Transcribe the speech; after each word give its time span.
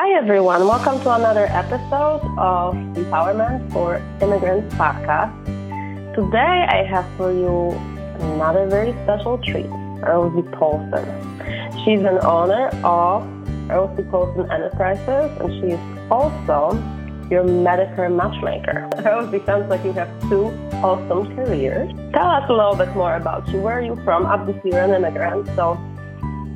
Hi, 0.00 0.16
everyone. 0.16 0.60
Welcome 0.68 1.02
to 1.02 1.10
another 1.10 1.46
episode 1.46 2.22
of 2.38 2.74
Empowerment 2.94 3.72
for 3.72 3.96
Immigrants 4.22 4.72
podcast. 4.76 5.34
Today, 6.14 6.66
I 6.70 6.86
have 6.88 7.04
for 7.16 7.32
you 7.32 7.72
another 8.22 8.68
very 8.68 8.92
special 9.02 9.38
treat, 9.38 9.66
Rosie 9.66 10.46
Paulson. 10.52 11.04
She's 11.82 11.98
an 11.98 12.22
owner 12.22 12.68
of 12.84 13.26
Rosie 13.68 14.04
Paulson 14.04 14.48
Enterprises, 14.52 15.36
and 15.40 15.50
she 15.58 15.74
is 15.74 15.80
also 16.12 16.78
your 17.28 17.42
Medicare 17.42 18.08
matchmaker. 18.08 18.88
Rosie, 19.04 19.44
sounds 19.46 19.68
like 19.68 19.84
you 19.84 19.92
have 19.94 20.08
two 20.28 20.46
awesome 20.74 21.34
careers. 21.34 21.90
Tell 22.14 22.30
us 22.30 22.48
a 22.48 22.52
little 22.52 22.76
bit 22.76 22.94
more 22.94 23.16
about 23.16 23.48
you. 23.48 23.60
Where 23.60 23.80
are 23.80 23.82
you 23.82 23.96
from? 24.04 24.26
Obviously, 24.26 24.70
you're 24.70 24.80
an 24.80 24.94
immigrant, 24.94 25.48
so 25.56 25.74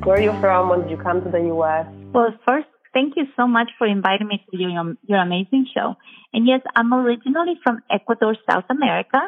where 0.05 0.15
are 0.15 0.21
you 0.21 0.31
from? 0.39 0.69
When 0.69 0.83
did 0.83 0.91
you 0.91 0.97
come 0.97 1.21
to 1.25 1.29
the 1.29 1.39
U.S.? 1.39 1.85
Well, 2.13 2.33
first, 2.45 2.67
thank 2.93 3.13
you 3.15 3.25
so 3.35 3.47
much 3.47 3.69
for 3.77 3.87
inviting 3.87 4.27
me 4.27 4.43
to 4.51 4.57
your, 4.57 4.95
your 5.03 5.19
amazing 5.19 5.67
show. 5.73 5.95
And 6.31 6.47
yes, 6.47 6.61
I'm 6.75 6.93
originally 6.93 7.59
from 7.63 7.81
Ecuador, 7.91 8.35
South 8.49 8.65
America. 8.69 9.19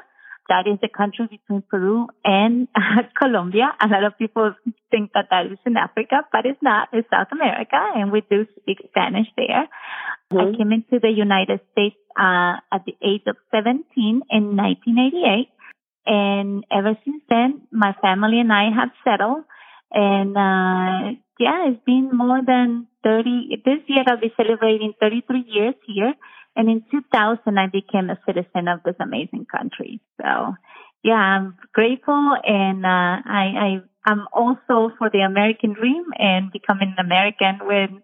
That 0.48 0.68
is 0.68 0.78
the 0.80 0.90
country 0.90 1.26
between 1.26 1.64
Peru 1.64 2.08
and 2.24 2.68
uh, 2.76 3.02
Colombia. 3.20 3.74
A 3.82 3.88
lot 3.88 4.04
of 4.04 4.18
people 4.18 4.54
think 4.92 5.12
that 5.14 5.26
that 5.32 5.48
is 5.48 5.58
in 5.66 5.76
Africa, 5.76 6.22
but 6.32 6.46
it's 6.46 6.62
not. 6.62 6.90
It's 6.94 7.10
South 7.10 7.30
America, 7.32 7.78
and 7.96 8.12
we 8.12 8.22
do 8.30 8.46
speak 8.62 8.78
Spanish 8.90 9.28
there. 9.36 9.68
Mm-hmm. 10.32 10.38
I 10.38 10.58
came 10.58 10.72
into 10.72 11.00
the 11.02 11.10
United 11.10 11.62
States 11.72 11.96
uh, 12.16 12.62
at 12.72 12.86
the 12.86 12.94
age 13.02 13.24
of 13.26 13.38
17 13.50 13.82
in 14.30 14.56
1988. 14.56 15.50
And 16.06 16.64
ever 16.72 16.94
since 17.04 17.24
then, 17.28 17.62
my 17.72 17.96
family 18.00 18.40
and 18.40 18.54
I 18.54 18.70
have 18.70 18.90
settled. 19.04 19.46
And 19.92 20.36
uh, 20.36 21.20
yeah, 21.40 21.70
it's 21.70 21.84
been 21.86 22.10
more 22.14 22.42
than 22.46 22.88
30, 23.04 23.62
this 23.66 23.80
year 23.88 24.04
I'll 24.08 24.20
be 24.20 24.34
celebrating 24.36 24.94
33 25.00 25.46
years 25.48 25.76
here. 25.86 26.14
And 26.56 26.70
in 26.70 26.84
2000, 26.90 27.58
I 27.58 27.68
became 27.68 28.10
a 28.10 28.20
citizen 28.26 28.68
of 28.68 28.82
this 28.84 28.96
amazing 29.00 29.46
country. 29.46 30.00
So 30.22 30.56
yeah, 31.04 31.14
I'm 31.14 31.56
grateful 31.74 32.36
and, 32.44 32.86
uh, 32.86 33.22
I, 33.26 33.46
I, 33.58 33.82
I'm 34.06 34.28
also 34.34 34.94
for 34.98 35.10
the 35.12 35.26
American 35.28 35.74
dream 35.74 36.06
and 36.18 36.52
becoming 36.52 36.94
an 36.98 37.06
American 37.06 37.60
when 37.66 38.02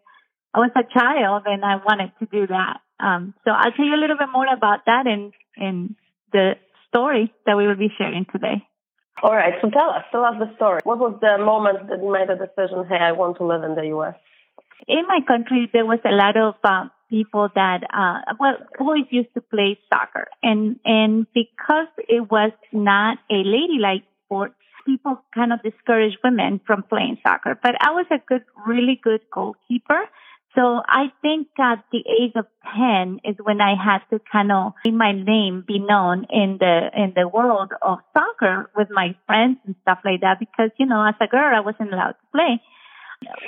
I 0.54 0.60
was 0.60 0.72
a 0.76 0.84
child 0.84 1.44
and 1.46 1.64
I 1.64 1.78
wanted 1.78 2.12
to 2.20 2.26
do 2.26 2.48
that. 2.48 2.82
Um, 3.00 3.34
so 3.46 3.52
I'll 3.52 3.72
tell 3.72 3.86
you 3.86 3.96
a 3.96 4.02
little 4.02 4.18
bit 4.18 4.30
more 4.32 4.52
about 4.52 4.86
that 4.86 5.08
in, 5.08 5.32
in 5.58 5.96
the 6.32 6.54
story 6.90 7.34
that 7.46 7.56
we 7.56 7.68
will 7.68 7.76
be 7.76 7.92
sharing 7.98 8.26
today. 8.32 8.68
All 9.24 9.36
right. 9.36 9.54
So 9.62 9.70
tell 9.70 9.90
us, 9.92 10.04
tell 10.12 10.26
us 10.26 10.36
the 10.40 10.54
story. 10.56 10.82
What 10.84 11.00
was 11.00 11.18
the 11.22 11.38
moment 11.38 11.90
that 11.90 12.02
you 12.02 12.12
made 12.12 12.30
a 12.30 12.38
decision? 12.38 12.86
Hey, 12.88 12.98
I 12.98 13.12
want 13.12 13.38
to 13.38 13.46
live 13.46 13.64
in 13.64 13.76
the 13.76 13.88
U.S. 13.88 14.16
In 14.88 15.06
my 15.08 15.20
country, 15.28 15.70
there 15.72 15.86
was 15.86 16.00
a 16.06 16.12
lot 16.12 16.38
of 16.38 16.56
uh, 16.64 16.90
people 17.10 17.50
that, 17.54 17.84
uh, 17.94 18.34
well, 18.40 18.58
boys 18.80 19.06
used 19.12 19.34
to 19.36 19.42
play 19.42 19.78
soccer, 19.94 20.28
and 20.42 20.80
and 20.86 21.28
because 21.34 21.88
it 21.98 22.32
was 22.32 22.52
not 22.72 23.20
a 23.30 23.44
ladylike 23.46 24.04
sport, 24.26 24.54
people 24.86 25.22
kind 25.36 25.54
of 25.54 25.62
discouraged 25.62 26.18
women 26.24 26.60
from 26.66 26.84
playing 26.84 27.18
soccer. 27.22 27.60
But 27.62 27.76
I 27.80 27.92
was 27.92 28.08
a 28.12 28.18
good, 28.28 28.44
really 28.66 29.00
good 29.02 29.22
goalkeeper. 29.32 30.10
So 30.56 30.82
I 30.86 31.12
think 31.22 31.48
at 31.60 31.86
the 31.92 32.00
age 32.00 32.34
of 32.36 32.46
10 32.76 33.22
is 33.24 33.38
when 33.42 33.62
I 33.62 33.76
had 33.82 34.00
to 34.10 34.20
kind 34.32 34.52
of 34.52 34.74
make 34.84 34.94
my 34.94 35.14
name 35.14 35.64
be 35.66 35.80
known 35.80 36.26
in 36.30 36.58
the, 36.60 36.90
in 36.94 37.14
the 37.16 37.28
world 37.28 37.72
of 37.82 38.00
soccer 38.14 38.70
with 38.76 38.90
my 38.92 39.16
friends 39.28 39.60
and 39.66 39.76
stuff 39.84 40.00
like 40.04 40.22
that 40.22 40.40
because, 40.40 40.72
you 40.78 40.86
know, 40.86 41.06
as 41.08 41.16
a 41.22 41.28
girl, 41.28 41.56
I 41.56 41.62
wasn't 41.62 41.94
allowed 41.94 42.20
to 42.20 42.28
play. 42.34 42.62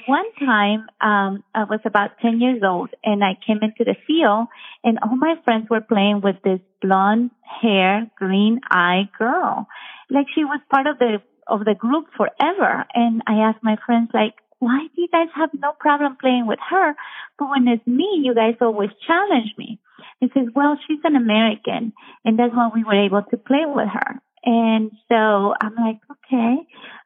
One 0.05 0.31
time, 0.39 0.87
um, 1.01 1.43
I 1.53 1.65
was 1.65 1.79
about 1.83 2.11
10 2.21 2.39
years 2.39 2.61
old 2.63 2.91
and 3.03 3.23
I 3.23 3.37
came 3.45 3.59
into 3.61 3.83
the 3.83 3.95
field 4.07 4.47
and 4.83 4.99
all 5.03 5.17
my 5.17 5.35
friends 5.43 5.67
were 5.69 5.81
playing 5.81 6.21
with 6.21 6.35
this 6.43 6.59
blonde 6.81 7.31
hair, 7.61 8.09
green 8.15 8.61
eye 8.69 9.09
girl. 9.17 9.67
Like 10.09 10.27
she 10.33 10.45
was 10.45 10.61
part 10.71 10.87
of 10.87 10.99
the, 10.99 11.21
of 11.47 11.65
the 11.65 11.73
group 11.73 12.05
forever. 12.15 12.85
And 12.93 13.23
I 13.27 13.49
asked 13.49 13.63
my 13.63 13.77
friends 13.85 14.11
like, 14.13 14.35
why 14.63 14.87
do 14.95 15.01
you 15.01 15.09
guys 15.11 15.27
have 15.35 15.49
no 15.53 15.73
problem 15.79 16.17
playing 16.19 16.47
with 16.47 16.59
her? 16.69 16.95
But 17.37 17.49
when 17.49 17.67
it's 17.67 17.85
me, 17.85 18.21
you 18.23 18.33
guys 18.33 18.55
always 18.61 18.89
challenge 19.05 19.51
me. 19.57 19.79
He 20.19 20.27
says, 20.33 20.47
well, 20.55 20.77
she's 20.87 21.03
an 21.03 21.15
American 21.15 21.93
and 22.23 22.39
that's 22.39 22.55
why 22.55 22.69
we 22.73 22.83
were 22.83 23.05
able 23.05 23.23
to 23.29 23.37
play 23.37 23.65
with 23.67 23.89
her. 23.91 24.21
And 24.45 24.91
so 25.09 25.53
I'm 25.59 25.75
like, 25.75 25.99
okay, 26.11 26.55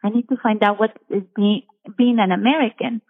I 0.03 0.09
need 0.09 0.29
to 0.29 0.37
find 0.41 0.61
out 0.63 0.79
what 0.79 0.91
is 1.09 1.23
being, 1.35 1.63
being 1.97 2.17
an 2.19 2.31
American. 2.31 3.01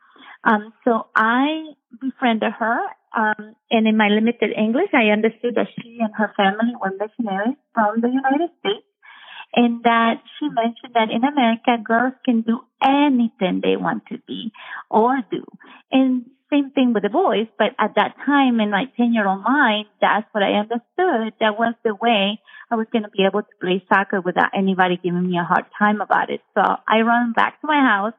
Um, 0.43 0.73
so 0.83 1.07
I 1.15 1.73
befriended 1.99 2.53
her. 2.57 2.79
Um, 3.15 3.55
and 3.71 3.87
in 3.87 3.97
my 3.97 4.09
limited 4.09 4.51
English, 4.55 4.91
I 4.93 5.11
understood 5.11 5.55
that 5.55 5.67
she 5.81 5.99
and 5.99 6.13
her 6.15 6.31
family 6.37 6.73
were 6.79 6.91
missionaries 6.91 7.57
from 7.73 8.01
the 8.01 8.09
United 8.09 8.51
States 8.59 8.86
and 9.55 9.83
that 9.83 10.21
she 10.37 10.49
mentioned 10.49 10.93
that 10.93 11.09
in 11.09 11.23
America, 11.23 11.77
girls 11.83 12.13
can 12.25 12.41
do 12.41 12.59
anything 12.83 13.61
they 13.61 13.77
want 13.77 14.03
to 14.07 14.17
be 14.27 14.51
or 14.89 15.19
do. 15.31 15.43
And 15.91 16.25
same 16.51 16.71
thing 16.71 16.93
with 16.93 17.03
the 17.03 17.09
boys, 17.09 17.47
but 17.57 17.75
at 17.79 17.95
that 17.95 18.15
time 18.25 18.59
in 18.59 18.71
my 18.71 18.85
10 18.95 19.13
year 19.13 19.27
old 19.27 19.43
mind, 19.43 19.85
that's 19.99 20.27
what 20.31 20.43
I 20.43 20.53
understood. 20.53 21.33
That 21.39 21.59
was 21.59 21.73
the 21.83 21.95
way 21.95 22.39
I 22.71 22.75
was 22.75 22.87
going 22.91 23.03
to 23.03 23.09
be 23.09 23.25
able 23.25 23.41
to 23.41 23.59
play 23.59 23.83
soccer 23.89 24.21
without 24.21 24.51
anybody 24.55 24.99
giving 25.01 25.27
me 25.27 25.37
a 25.37 25.43
hard 25.43 25.65
time 25.77 26.01
about 26.01 26.29
it. 26.29 26.41
So 26.53 26.61
I 26.61 27.01
run 27.01 27.33
back 27.33 27.59
to 27.61 27.67
my 27.67 27.79
house 27.79 28.13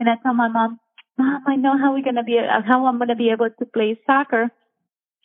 and 0.00 0.08
I 0.08 0.14
tell 0.22 0.34
my 0.34 0.48
mom, 0.48 0.80
Mom, 1.16 1.44
I 1.46 1.56
know 1.56 1.78
how 1.78 1.94
we're 1.94 2.02
going 2.02 2.16
to 2.16 2.24
be, 2.24 2.36
how 2.38 2.86
I'm 2.86 2.98
going 2.98 3.08
to 3.08 3.16
be 3.16 3.30
able 3.30 3.48
to 3.48 3.66
play 3.66 3.98
soccer 4.06 4.50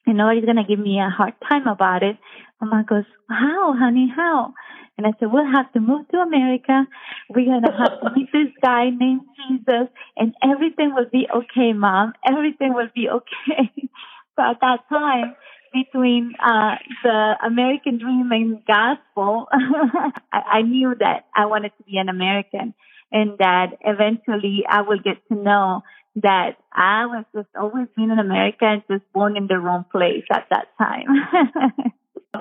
and 0.06 0.18
nobody's 0.18 0.46
going 0.46 0.58
to 0.58 0.64
give 0.64 0.80
me 0.80 1.00
a 1.00 1.10
hard 1.10 1.34
time 1.50 1.68
about 1.68 2.04
it. 2.04 2.18
Mom 2.62 2.86
goes, 2.88 3.06
how, 3.30 3.74
honey, 3.78 4.12
how? 4.14 4.54
And 5.00 5.08
I 5.08 5.12
said, 5.18 5.32
we'll 5.32 5.50
have 5.50 5.72
to 5.72 5.80
move 5.80 6.10
to 6.10 6.18
America. 6.18 6.86
We're 7.30 7.46
going 7.46 7.62
to 7.66 7.72
have 7.72 8.02
to 8.02 8.12
meet 8.14 8.28
this 8.34 8.52
guy 8.62 8.90
named 8.90 9.22
Jesus 9.48 9.88
and 10.18 10.36
everything 10.44 10.94
will 10.94 11.08
be 11.10 11.26
okay, 11.34 11.72
mom. 11.72 12.12
Everything 12.30 12.74
will 12.74 12.90
be 12.94 13.08
okay. 13.08 13.72
so 14.36 14.44
at 14.44 14.60
that 14.60 14.80
time, 14.90 15.38
between 15.72 16.34
uh, 16.44 16.76
the 17.04 17.36
American 17.46 18.00
dream 18.00 18.30
and 18.34 18.60
gospel, 18.66 19.48
I, 20.34 20.60
I 20.60 20.62
knew 20.64 20.94
that 21.00 21.28
I 21.34 21.46
wanted 21.46 21.72
to 21.78 21.84
be 21.84 21.98
an 21.98 22.10
American 22.10 22.74
and 23.10 23.38
that 23.38 23.78
eventually 23.80 24.66
I 24.70 24.82
will 24.82 25.00
get 25.00 25.26
to 25.30 25.36
know 25.36 25.84
that 26.18 26.58
I 26.74 27.06
was 27.06 27.24
just 27.34 27.48
always 27.58 27.88
been 27.96 28.12
in 28.12 28.20
America 28.20 28.66
and 28.66 28.84
just 28.92 29.10
born 29.14 29.38
in 29.38 29.48
the 29.48 29.60
wrong 29.60 29.86
place 29.90 30.26
at 30.30 30.48
that 30.50 30.68
time. 30.78 31.08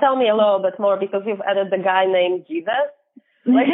Tell 0.01 0.17
me 0.17 0.29
a 0.29 0.37
little 0.37 0.61
bit 0.61 0.79
more 0.79 0.99
because 0.99 1.23
you've 1.25 1.41
added 1.41 1.69
the 1.71 1.83
guy 1.83 2.05
named 2.05 2.45
Jesus. 2.47 2.93
Like, 3.47 3.67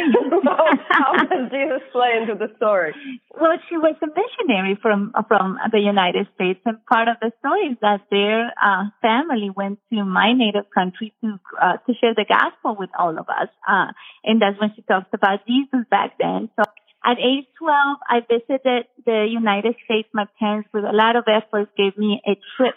how 0.89 1.13
does 1.17 1.51
Jesus 1.51 1.83
play 1.91 2.15
into 2.21 2.35
the 2.35 2.47
story? 2.55 2.95
Well, 3.35 3.57
she 3.67 3.75
was 3.75 3.95
a 4.01 4.07
missionary 4.07 4.79
from 4.81 5.11
from 5.27 5.59
the 5.71 5.79
United 5.79 6.27
States, 6.35 6.61
and 6.65 6.79
part 6.85 7.09
of 7.09 7.17
the 7.19 7.31
story 7.39 7.75
is 7.75 7.77
that 7.81 8.07
their 8.09 8.53
uh, 8.55 8.85
family 9.01 9.49
went 9.49 9.79
to 9.91 10.05
my 10.05 10.31
native 10.31 10.71
country 10.73 11.13
to 11.21 11.39
uh, 11.61 11.77
to 11.85 11.93
share 11.99 12.15
the 12.15 12.23
gospel 12.23 12.77
with 12.79 12.89
all 12.97 13.19
of 13.19 13.27
us, 13.27 13.49
uh, 13.67 13.91
and 14.23 14.41
that's 14.41 14.59
when 14.61 14.71
she 14.75 14.81
talks 14.83 15.11
about 15.11 15.45
Jesus 15.45 15.83
back 15.91 16.15
then. 16.17 16.49
So 16.55 16.63
at 17.03 17.19
age 17.19 17.45
12, 17.59 17.97
I 18.09 18.19
visited 18.21 18.87
the 19.05 19.27
United 19.29 19.75
States. 19.85 20.09
My 20.13 20.25
parents, 20.39 20.69
with 20.73 20.85
a 20.85 20.95
lot 20.95 21.15
of 21.15 21.25
effort, 21.27 21.69
gave 21.77 21.97
me 21.97 22.21
a 22.25 22.33
trip 22.55 22.75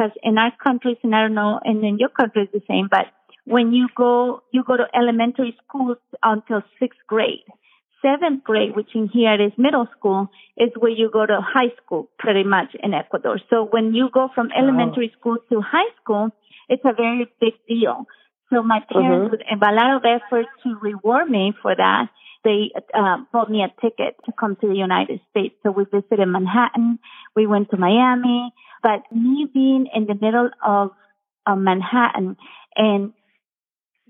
because 0.00 0.16
in 0.22 0.38
our 0.38 0.52
countries, 0.62 0.96
and 1.02 1.14
I 1.14 1.22
don't 1.22 1.34
know, 1.34 1.60
and 1.64 1.84
in 1.84 1.98
your 1.98 2.08
country 2.08 2.42
it's 2.42 2.52
the 2.52 2.62
same, 2.68 2.88
but 2.90 3.06
when 3.44 3.72
you 3.72 3.88
go, 3.96 4.42
you 4.52 4.62
go 4.64 4.76
to 4.76 4.84
elementary 4.94 5.56
school 5.64 5.96
until 6.22 6.62
sixth 6.78 7.00
grade. 7.06 7.44
Seventh 8.02 8.44
grade, 8.44 8.74
which 8.74 8.88
in 8.94 9.08
here 9.12 9.34
is 9.34 9.52
middle 9.58 9.86
school, 9.98 10.28
is 10.56 10.70
where 10.78 10.90
you 10.90 11.10
go 11.12 11.26
to 11.26 11.40
high 11.42 11.72
school 11.82 12.08
pretty 12.18 12.44
much 12.44 12.68
in 12.82 12.94
Ecuador. 12.94 13.38
So 13.50 13.66
when 13.70 13.94
you 13.94 14.08
go 14.12 14.28
from 14.34 14.48
elementary 14.56 15.12
oh. 15.14 15.18
school 15.18 15.36
to 15.50 15.60
high 15.60 15.90
school, 16.02 16.30
it's 16.68 16.84
a 16.84 16.94
very 16.94 17.30
big 17.40 17.54
deal. 17.68 18.06
So 18.50 18.62
my 18.62 18.80
parents, 18.90 19.34
mm-hmm. 19.34 19.60
with 19.60 19.62
a 19.62 19.72
lot 19.72 19.96
of 19.96 20.02
effort 20.04 20.46
to 20.64 20.76
reward 20.80 21.28
me 21.28 21.52
for 21.60 21.74
that, 21.76 22.08
they 22.44 22.70
uh, 22.94 23.18
bought 23.32 23.50
me 23.50 23.62
a 23.62 23.80
ticket 23.80 24.16
to 24.24 24.32
come 24.38 24.56
to 24.60 24.68
the 24.68 24.74
United 24.74 25.20
States. 25.30 25.54
So 25.62 25.70
we 25.70 25.84
visited 25.84 26.26
Manhattan. 26.26 26.98
We 27.36 27.46
went 27.46 27.70
to 27.70 27.76
Miami. 27.76 28.52
But 28.82 29.02
me 29.12 29.46
being 29.52 29.88
in 29.94 30.06
the 30.06 30.14
middle 30.14 30.50
of 30.64 30.90
uh, 31.46 31.56
Manhattan 31.56 32.36
and 32.76 33.12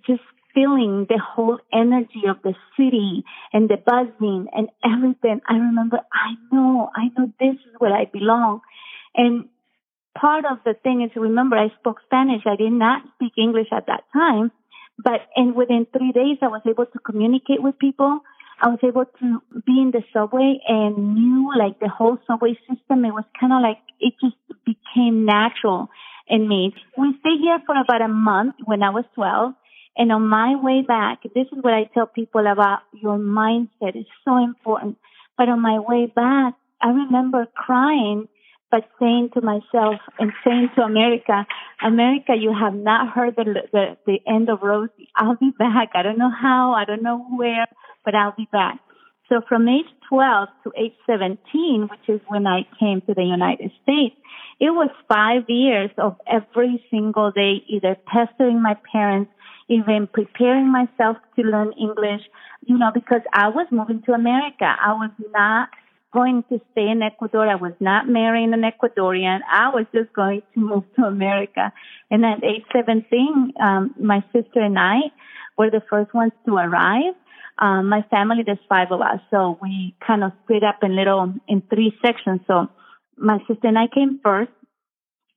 just 0.07 0.23
feeling 0.55 1.07
the 1.09 1.19
whole 1.19 1.59
energy 1.73 2.23
of 2.29 2.37
the 2.43 2.55
city 2.77 3.25
and 3.53 3.69
the 3.69 3.77
buzzing 3.77 4.47
and 4.53 4.69
everything, 4.85 5.41
I 5.49 5.55
remember, 5.55 5.99
I 6.13 6.35
know, 6.53 6.91
I 6.95 7.09
know 7.17 7.33
this 7.39 7.55
is 7.55 7.75
where 7.79 7.93
I 7.93 8.05
belong. 8.05 8.61
And 9.15 9.49
part 10.19 10.45
of 10.45 10.59
the 10.65 10.75
thing 10.75 11.03
is, 11.03 11.11
remember, 11.17 11.57
I 11.57 11.69
spoke 11.79 11.99
Spanish. 12.05 12.43
I 12.47 12.57
did 12.57 12.73
not 12.73 13.03
speak 13.15 13.33
English 13.39 13.69
at 13.73 13.87
that 13.87 14.05
time. 14.13 14.51
But, 15.03 15.21
and 15.37 15.55
within 15.55 15.87
three 15.97 16.13
days, 16.13 16.39
I 16.43 16.49
was 16.49 16.63
able 16.69 16.87
to 16.87 16.99
communicate 16.99 17.63
with 17.63 17.79
people. 17.79 18.21
I 18.61 18.69
was 18.69 18.79
able 18.83 19.07
to 19.07 19.43
be 19.65 19.81
in 19.81 19.91
the 19.93 20.03
subway 20.13 20.61
and 20.69 21.15
knew 21.15 21.51
like 21.57 21.81
the 21.81 21.89
whole 21.89 22.19
subway 22.27 22.59
system. 22.69 23.05
It 23.05 23.13
was 23.13 23.25
kind 23.39 23.53
of 23.53 23.63
like, 23.63 23.79
it 24.01 24.15
just 24.21 24.37
became 24.67 25.25
natural 25.25 25.89
in 26.29 26.47
me. 26.47 26.75
We 26.99 27.15
stayed 27.21 27.41
here 27.41 27.59
for 27.65 27.75
about 27.81 28.03
a 28.03 28.09
month 28.09 28.57
when 28.65 28.83
I 28.83 28.91
was 28.91 29.05
12. 29.15 29.55
And 29.97 30.13
on 30.13 30.29
my 30.29 30.57
way 30.63 30.83
back, 30.87 31.23
this 31.23 31.47
is 31.53 31.59
what 31.63 31.75
I 31.75 31.85
tell 31.93 32.07
people 32.07 32.47
about 32.47 32.81
your 32.93 33.19
mindset 33.19 33.97
is 33.97 34.07
so 34.25 34.37
important. 34.37 34.99
But 35.37 35.49
on 35.49 35.61
my 35.61 35.79
way 35.79 36.07
back, 36.07 36.55
I 36.81 36.89
remember 36.91 37.47
crying, 37.55 38.29
but 38.71 38.85
saying 39.01 39.31
to 39.35 39.41
myself 39.41 40.01
and 40.19 40.33
saying 40.45 40.71
to 40.77 40.83
America, 40.83 41.47
America, 41.83 42.35
you 42.39 42.55
have 42.59 42.75
not 42.75 43.09
heard 43.09 43.35
the, 43.37 43.45
the, 43.73 43.97
the 44.07 44.19
end 44.27 44.49
of 44.49 44.61
Rosie. 44.63 45.09
I'll 45.17 45.37
be 45.37 45.51
back. 45.59 45.91
I 45.95 46.03
don't 46.03 46.19
know 46.19 46.31
how. 46.31 46.73
I 46.73 46.85
don't 46.85 47.03
know 47.03 47.19
where, 47.37 47.67
but 48.05 48.15
I'll 48.15 48.35
be 48.37 48.49
back. 48.53 48.79
So 49.29 49.41
from 49.49 49.69
age 49.69 49.87
12 50.09 50.49
to 50.65 50.73
age 50.77 50.95
17, 51.07 51.89
which 51.91 52.09
is 52.09 52.21
when 52.27 52.47
I 52.47 52.63
came 52.81 53.01
to 53.03 53.15
the 53.15 53.23
United 53.23 53.71
States, 53.83 54.17
it 54.59 54.71
was 54.71 54.91
five 55.09 55.45
years 55.49 55.91
of 55.99 56.17
every 56.27 56.85
single 56.91 57.31
day 57.31 57.63
either 57.69 57.97
pestering 58.07 58.61
my 58.61 58.77
parents, 58.93 59.31
even 59.69 60.09
preparing 60.13 60.71
myself 60.71 61.17
to 61.37 61.43
learn 61.43 61.73
English, 61.81 62.23
you 62.67 62.77
know, 62.77 62.91
because 62.93 63.23
I 63.33 63.49
was 63.49 63.69
moving 63.71 64.03
to 64.03 64.13
America. 64.13 64.67
I 64.67 64.93
was 64.95 65.11
not 65.33 65.69
going 66.13 66.45
to 66.49 66.61
stay 66.73 66.89
in 66.89 67.03
Ecuador. 67.03 67.47
I 67.49 67.55
was 67.55 67.73
not 67.81 68.09
marrying 68.09 68.53
an 68.53 68.63
Ecuadorian. 68.63 69.41
I 69.51 69.71
was 69.71 69.87
just 69.95 70.13
going 70.13 70.43
to 70.55 70.61
move 70.61 70.85
to 70.97 71.05
America. 71.05 71.73
And 72.11 72.25
at 72.25 72.43
age 72.45 72.65
17, 72.73 73.53
um, 73.61 73.95
my 73.99 74.25
sister 74.33 74.61
and 74.61 74.79
I 74.79 74.99
were 75.57 75.71
the 75.71 75.83
first 75.89 76.13
ones 76.15 76.33
to 76.47 76.55
arrive. 76.55 77.15
Um, 77.59 77.89
my 77.89 78.03
family, 78.11 78.43
there's 78.45 78.59
five 78.69 78.91
of 78.91 79.01
us, 79.03 79.21
so 79.31 79.59
we 79.61 79.95
kind 80.05 80.25
of 80.25 80.33
split 80.45 80.65
up 80.65 80.79
in 80.83 80.97
little, 80.97 81.35
in 81.47 81.63
three 81.69 81.95
sections. 82.05 82.41
So 82.47 82.69
my 83.19 83.39
sister 83.47 83.69
and 83.69 83.79
I 83.79 83.87
came 83.87 84.19
first. 84.23 84.51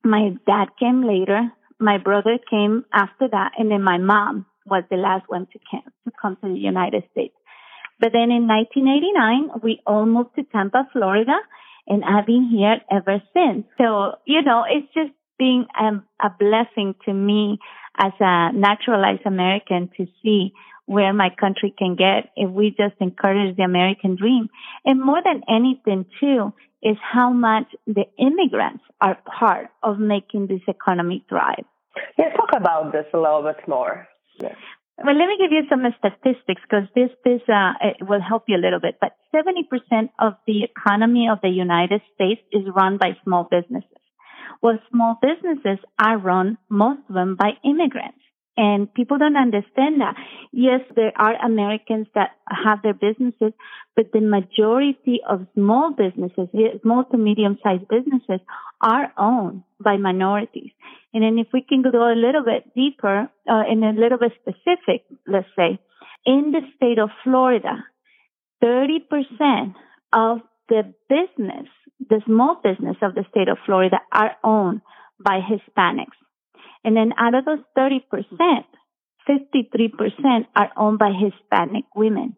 My 0.02 0.30
dad 0.46 0.68
came 0.80 1.06
later. 1.06 1.52
My 1.78 1.98
brother 1.98 2.38
came 2.50 2.84
after 2.92 3.28
that, 3.30 3.52
and 3.58 3.70
then 3.70 3.82
my 3.82 3.98
mom 3.98 4.46
was 4.64 4.84
the 4.90 4.96
last 4.96 5.24
one 5.28 5.46
to 5.52 5.58
come 5.70 5.82
to 6.04 6.12
come 6.20 6.36
to 6.36 6.48
the 6.48 6.58
United 6.58 7.04
States. 7.12 7.34
But 8.00 8.12
then 8.12 8.30
in 8.30 8.46
1989, 8.48 9.60
we 9.62 9.80
all 9.86 10.06
moved 10.06 10.34
to 10.36 10.42
Tampa, 10.44 10.88
Florida, 10.92 11.36
and 11.86 12.04
I've 12.04 12.26
been 12.26 12.48
here 12.50 12.76
ever 12.90 13.22
since. 13.32 13.66
So 13.78 14.14
you 14.24 14.42
know, 14.42 14.64
it's 14.68 14.92
just 14.94 15.12
been 15.38 15.66
um, 15.78 16.04
a 16.20 16.30
blessing 16.30 16.94
to 17.04 17.12
me 17.12 17.58
as 17.98 18.12
a 18.20 18.52
naturalized 18.52 19.26
American 19.26 19.90
to 19.96 20.06
see 20.22 20.52
where 20.86 21.12
my 21.12 21.30
country 21.40 21.74
can 21.76 21.96
get 21.96 22.30
if 22.36 22.50
we 22.50 22.70
just 22.70 22.94
encourage 23.00 23.56
the 23.56 23.62
American 23.62 24.16
dream. 24.16 24.48
And 24.84 25.00
more 25.00 25.22
than 25.24 25.42
anything 25.48 26.06
too 26.20 26.52
is 26.82 26.96
how 27.00 27.30
much 27.32 27.66
the 27.86 28.04
immigrants 28.18 28.84
are 29.00 29.18
part 29.38 29.68
of 29.82 29.98
making 29.98 30.48
this 30.48 30.60
economy 30.68 31.24
thrive. 31.28 31.64
Yeah, 32.18 32.30
talk 32.36 32.50
about 32.54 32.92
this 32.92 33.06
a 33.14 33.18
little 33.18 33.42
bit 33.42 33.66
more. 33.66 34.06
Yeah. 34.40 34.54
Well, 35.02 35.16
let 35.16 35.26
me 35.26 35.36
give 35.38 35.50
you 35.50 35.62
some 35.68 35.82
statistics 35.98 36.62
because 36.62 36.86
this 36.94 37.10
this 37.24 37.42
uh, 37.48 37.72
it 37.82 38.06
will 38.08 38.20
help 38.20 38.44
you 38.46 38.56
a 38.56 38.62
little 38.62 38.78
bit. 38.78 38.98
But 39.00 39.16
70% 39.34 40.10
of 40.20 40.34
the 40.46 40.62
economy 40.62 41.28
of 41.28 41.38
the 41.42 41.48
United 41.48 42.00
States 42.14 42.40
is 42.52 42.62
run 42.74 42.98
by 42.98 43.16
small 43.24 43.48
businesses. 43.50 43.90
Well, 44.62 44.78
small 44.90 45.18
businesses 45.20 45.78
are 45.98 46.16
run, 46.16 46.58
most 46.68 47.00
of 47.08 47.14
them, 47.14 47.36
by 47.36 47.52
immigrants. 47.64 48.18
And 48.56 48.92
people 48.94 49.18
don't 49.18 49.36
understand 49.36 50.00
that. 50.00 50.14
Yes, 50.52 50.80
there 50.94 51.12
are 51.16 51.34
Americans 51.44 52.06
that 52.14 52.30
have 52.48 52.82
their 52.82 52.94
businesses, 52.94 53.52
but 53.96 54.12
the 54.12 54.20
majority 54.20 55.20
of 55.28 55.48
small 55.54 55.92
businesses, 55.92 56.48
small 56.82 57.04
to 57.10 57.18
medium 57.18 57.58
sized 57.64 57.88
businesses 57.88 58.40
are 58.84 59.12
owned 59.16 59.62
by 59.82 59.96
minorities. 59.96 60.70
And 61.12 61.22
then 61.22 61.38
if 61.38 61.48
we 61.52 61.62
can 61.62 61.82
go 61.82 62.12
a 62.12 62.14
little 62.14 62.44
bit 62.44 62.74
deeper, 62.74 63.30
uh, 63.48 63.62
and 63.68 63.82
a 63.82 63.98
little 63.98 64.18
bit 64.18 64.32
specific, 64.40 65.04
let's 65.26 65.48
say, 65.56 65.78
in 66.26 66.52
the 66.52 66.60
state 66.76 66.98
of 66.98 67.10
Florida, 67.22 67.84
30% 68.62 69.74
of 70.12 70.38
the 70.68 70.94
business, 71.08 71.66
the 72.10 72.20
small 72.26 72.60
business 72.62 72.96
of 73.02 73.14
the 73.14 73.24
state 73.30 73.48
of 73.48 73.58
Florida 73.64 73.98
are 74.12 74.36
owned 74.44 74.82
by 75.18 75.40
Hispanics. 75.40 76.18
And 76.84 76.96
then 76.96 77.12
out 77.18 77.34
of 77.34 77.44
those 77.44 77.64
30%, 77.76 78.02
53% 79.28 80.46
are 80.54 80.70
owned 80.76 80.98
by 80.98 81.12
Hispanic 81.12 81.84
women. 81.96 82.36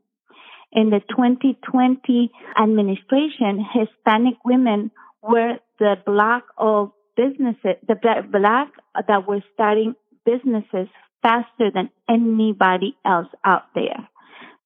In 0.73 0.91
the 0.91 1.01
2020 1.09 2.31
administration, 2.61 3.65
Hispanic 3.73 4.35
women 4.45 4.91
were 5.29 5.59
the 5.79 5.97
block 6.05 6.45
of 6.59 6.93
businesses, 7.17 7.77
the 7.87 7.97
black 8.31 8.69
that 9.09 9.29
were 9.29 9.43
starting 9.55 9.95
businesses 10.25 10.89
faster 11.23 11.71
than 11.73 11.91
anybody 12.09 12.97
else 13.05 13.29
out 13.45 13.65
there. 13.75 14.09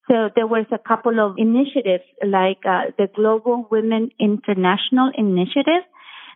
So 0.08 0.28
there 0.34 0.46
was 0.46 0.66
a 0.72 0.78
couple 0.78 1.20
of 1.20 1.36
initiatives 1.38 2.04
like 2.26 2.58
uh, 2.66 2.90
the 2.98 3.08
Global 3.14 3.68
Women 3.70 4.10
International 4.18 5.12
Initiative 5.16 5.84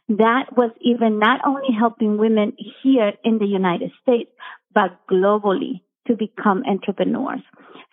that 0.08 0.56
was 0.56 0.70
even 0.80 1.18
not 1.18 1.40
only 1.46 1.74
helping 1.76 2.18
women 2.18 2.52
here 2.82 3.12
in 3.24 3.38
the 3.38 3.46
United 3.46 3.90
States, 4.02 4.30
but 4.72 5.00
globally 5.10 5.80
to 6.06 6.14
become 6.14 6.62
entrepreneurs. 6.68 7.40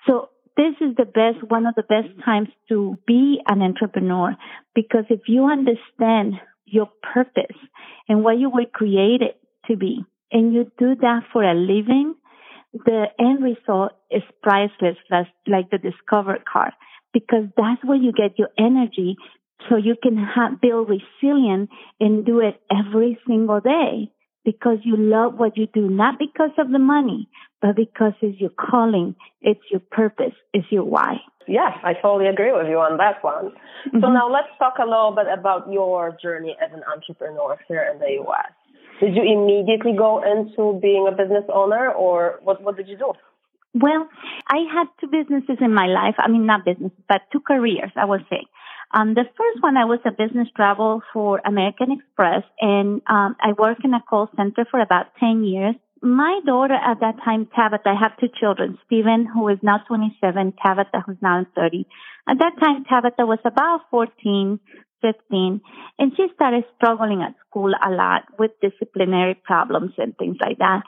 So 0.06 0.30
this 0.57 0.75
is 0.81 0.95
the 0.98 1.06
best, 1.06 1.50
one 1.50 1.65
of 1.65 1.75
the 1.75 1.83
best 1.83 2.09
times 2.25 2.50
to 2.69 2.98
be 3.07 3.39
an 3.48 3.62
entrepreneur 3.62 4.36
because 4.75 5.06
if 5.09 5.21
you 5.27 5.45
understand 5.45 6.36
your 6.65 6.89
purpose 7.13 7.57
and 8.07 8.24
what 8.24 8.38
you 8.38 8.50
were 8.50 8.65
created 8.65 9.36
to 9.68 9.75
be, 9.75 10.03
and 10.31 10.53
you 10.53 10.71
do 10.77 10.95
that 10.95 11.24
for 11.31 11.44
a 11.44 11.53
living, 11.53 12.15
the 12.74 13.06
end 13.19 13.44
result 13.44 13.92
is 14.09 14.24
priceless, 14.42 14.95
that's 15.09 15.30
like 15.45 15.69
the 15.69 15.77
Discover 15.77 16.38
card, 16.51 16.71
because 17.13 17.45
that's 17.57 17.83
where 17.83 17.98
you 17.98 18.13
get 18.13 18.39
your 18.39 18.50
energy 18.57 19.18
so 19.69 19.75
you 19.75 19.95
can 20.01 20.18
ha- 20.18 20.56
build 20.62 20.89
resilience 20.89 21.69
and 22.00 22.25
do 22.25 22.39
it 22.39 22.59
every 22.71 23.19
single 23.27 23.59
day 23.59 24.09
because 24.44 24.78
you 24.84 24.98
love 24.98 25.36
what 25.36 25.58
you 25.58 25.68
do, 25.74 25.90
not 25.90 26.18
because 26.18 26.52
of 26.58 26.72
the 26.72 26.80
money, 26.80 27.30
but 27.62 27.76
because 27.76 28.14
it's 28.22 28.40
your 28.40 28.50
calling, 28.52 29.16
it's 29.42 29.62
your 29.70 29.82
purpose, 29.92 30.34
it's 30.54 30.66
your 30.72 30.84
why. 30.84 31.18
Yes, 31.48 31.74
I 31.84 31.94
totally 31.94 32.28
agree 32.28 32.52
with 32.52 32.68
you 32.68 32.78
on 32.78 32.98
that 32.98 33.24
one. 33.24 33.52
Mm-hmm. 33.88 34.02
So 34.02 34.12
now 34.12 34.32
let's 34.32 34.50
talk 34.58 34.76
a 34.80 34.86
little 34.86 35.14
bit 35.16 35.28
about 35.32 35.72
your 35.72 36.18
journey 36.22 36.56
as 36.64 36.72
an 36.74 36.84
entrepreneur 36.92 37.58
here 37.68 37.90
in 37.92 38.00
the 38.00 38.24
US. 38.24 38.52
Did 39.00 39.16
you 39.16 39.24
immediately 39.24 39.94
go 39.98 40.22
into 40.22 40.80
being 40.80 41.08
a 41.08 41.12
business 41.12 41.44
owner 41.54 41.92
or 41.92 42.39
what, 42.44 42.62
what 42.62 42.77
did 42.77 42.88
you 42.88 42.98
do? 42.98 43.13
Well, 43.74 44.08
I 44.48 44.58
had 44.72 44.88
two 45.00 45.08
businesses 45.08 45.58
in 45.62 45.74
my 45.74 45.88
life. 45.88 46.15
I 46.18 46.30
mean, 46.30 46.46
not 46.46 46.65
business, 46.65 46.92
but 47.08 47.22
two 47.32 47.39
careers, 47.39 47.92
I 47.96 48.06
would 48.06 48.25
say. 48.30 48.44
Um, 48.93 49.13
the 49.13 49.24
first 49.24 49.63
one, 49.63 49.77
I 49.77 49.86
was 49.86 50.00
a 50.05 50.12
business 50.12 50.48
travel 50.55 51.01
for 51.13 51.41
American 51.45 51.91
Express, 51.91 52.43
and 52.60 53.01
um, 53.07 53.36
I 53.39 53.53
worked 53.57 53.86
in 53.86 53.93
a 53.93 54.01
call 54.01 54.29
center 54.36 54.65
for 54.69 54.81
about 54.81 55.15
10 55.19 55.43
years. 55.43 55.75
My 56.01 56.39
daughter 56.45 56.74
at 56.74 57.00
that 57.00 57.24
time, 57.24 57.48
Tabitha, 57.55 57.88
I 57.88 58.00
have 58.00 58.17
two 58.19 58.27
children, 58.39 58.77
Stephen, 58.86 59.27
who 59.31 59.48
is 59.50 59.60
now 59.62 59.77
27, 59.88 60.53
Tabitha, 60.62 61.03
who's 61.05 61.21
now 61.21 61.45
30. 61.55 61.86
At 62.27 62.39
that 62.39 62.53
time, 62.60 62.83
Tabitha 62.89 63.25
was 63.25 63.39
about 63.45 63.81
14, 63.91 64.60
15, 65.01 65.62
and 66.00 66.12
she 66.17 66.27
started 66.36 66.63
struggling 66.75 67.21
at 67.21 67.36
school 67.48 67.71
a 67.71 67.91
lot 67.91 68.24
with 68.38 68.51
disciplinary 68.62 69.36
problems 69.36 69.93
and 69.98 70.17
things 70.17 70.38
like 70.41 70.57
that. 70.57 70.81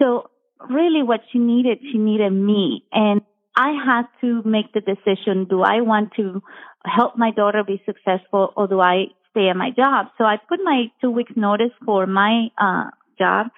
So 0.00 0.30
really 0.70 1.02
what 1.02 1.20
she 1.32 1.38
needed, 1.38 1.78
she 1.80 1.98
needed 1.98 2.30
me. 2.30 2.84
And 2.92 3.22
I 3.56 3.72
had 3.84 4.04
to 4.22 4.42
make 4.44 4.72
the 4.72 4.80
decision, 4.80 5.46
do 5.48 5.62
I 5.62 5.80
want 5.80 6.12
to 6.16 6.42
help 6.84 7.16
my 7.16 7.30
daughter 7.30 7.62
be 7.64 7.82
successful 7.84 8.52
or 8.56 8.66
do 8.66 8.80
I 8.80 9.06
stay 9.30 9.48
at 9.48 9.56
my 9.56 9.70
job? 9.70 10.06
So 10.18 10.24
I 10.24 10.36
put 10.48 10.60
my 10.62 10.86
two 11.00 11.10
weeks 11.10 11.32
notice 11.36 11.72
for 11.84 12.06
my 12.06 12.48
uh, 12.58 12.90
job 13.18 13.48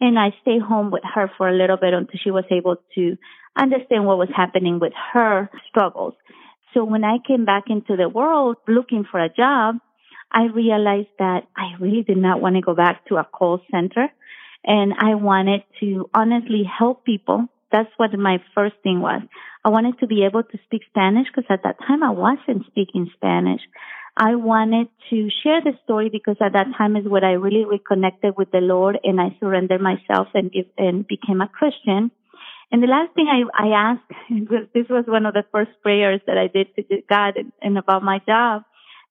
and 0.00 0.18
I 0.18 0.30
stayed 0.42 0.62
home 0.62 0.90
with 0.90 1.02
her 1.14 1.30
for 1.38 1.48
a 1.48 1.56
little 1.56 1.76
bit 1.76 1.94
until 1.94 2.18
she 2.22 2.30
was 2.30 2.44
able 2.50 2.76
to 2.96 3.16
understand 3.56 4.04
what 4.04 4.18
was 4.18 4.28
happening 4.34 4.80
with 4.80 4.92
her 5.12 5.48
struggles. 5.68 6.14
So 6.72 6.82
when 6.82 7.04
I 7.04 7.18
came 7.24 7.44
back 7.44 7.64
into 7.68 7.96
the 7.96 8.08
world 8.08 8.56
looking 8.66 9.04
for 9.08 9.20
a 9.20 9.28
job, 9.28 9.76
I 10.32 10.46
realized 10.46 11.14
that 11.20 11.46
I 11.56 11.74
really 11.78 12.02
did 12.02 12.18
not 12.18 12.40
want 12.40 12.56
to 12.56 12.60
go 12.60 12.74
back 12.74 13.06
to 13.06 13.16
a 13.16 13.24
call 13.24 13.60
center 13.70 14.08
and 14.64 14.94
I 14.98 15.14
wanted 15.14 15.62
to 15.80 16.10
honestly 16.12 16.64
help 16.64 17.04
people 17.04 17.46
that's 17.74 17.90
what 17.96 18.16
my 18.16 18.38
first 18.54 18.76
thing 18.84 19.00
was. 19.00 19.22
I 19.64 19.68
wanted 19.68 19.98
to 19.98 20.06
be 20.06 20.24
able 20.24 20.44
to 20.44 20.58
speak 20.64 20.82
Spanish 20.90 21.26
because 21.26 21.50
at 21.50 21.64
that 21.64 21.78
time 21.84 22.04
I 22.04 22.10
wasn't 22.10 22.66
speaking 22.66 23.10
Spanish. 23.16 23.62
I 24.16 24.36
wanted 24.36 24.86
to 25.10 25.28
share 25.42 25.60
the 25.60 25.72
story 25.82 26.08
because 26.08 26.36
at 26.40 26.52
that 26.52 26.68
time 26.78 26.94
is 26.96 27.04
when 27.04 27.24
I 27.24 27.32
really 27.32 27.64
reconnected 27.64 28.34
with 28.38 28.52
the 28.52 28.60
Lord 28.60 28.96
and 29.02 29.20
I 29.20 29.36
surrendered 29.40 29.80
myself 29.80 30.28
and 30.34 30.52
and 30.78 31.04
became 31.04 31.40
a 31.40 31.48
Christian. 31.48 32.12
And 32.70 32.80
the 32.80 32.86
last 32.86 33.12
thing 33.14 33.26
I, 33.26 33.66
I 33.66 33.68
asked, 33.90 34.10
this 34.74 34.86
was 34.88 35.04
one 35.08 35.26
of 35.26 35.34
the 35.34 35.44
first 35.50 35.72
prayers 35.82 36.20
that 36.28 36.38
I 36.38 36.46
did 36.46 36.68
to 36.76 36.82
God 37.10 37.36
and, 37.36 37.52
and 37.60 37.76
about 37.76 38.04
my 38.04 38.20
job. 38.24 38.62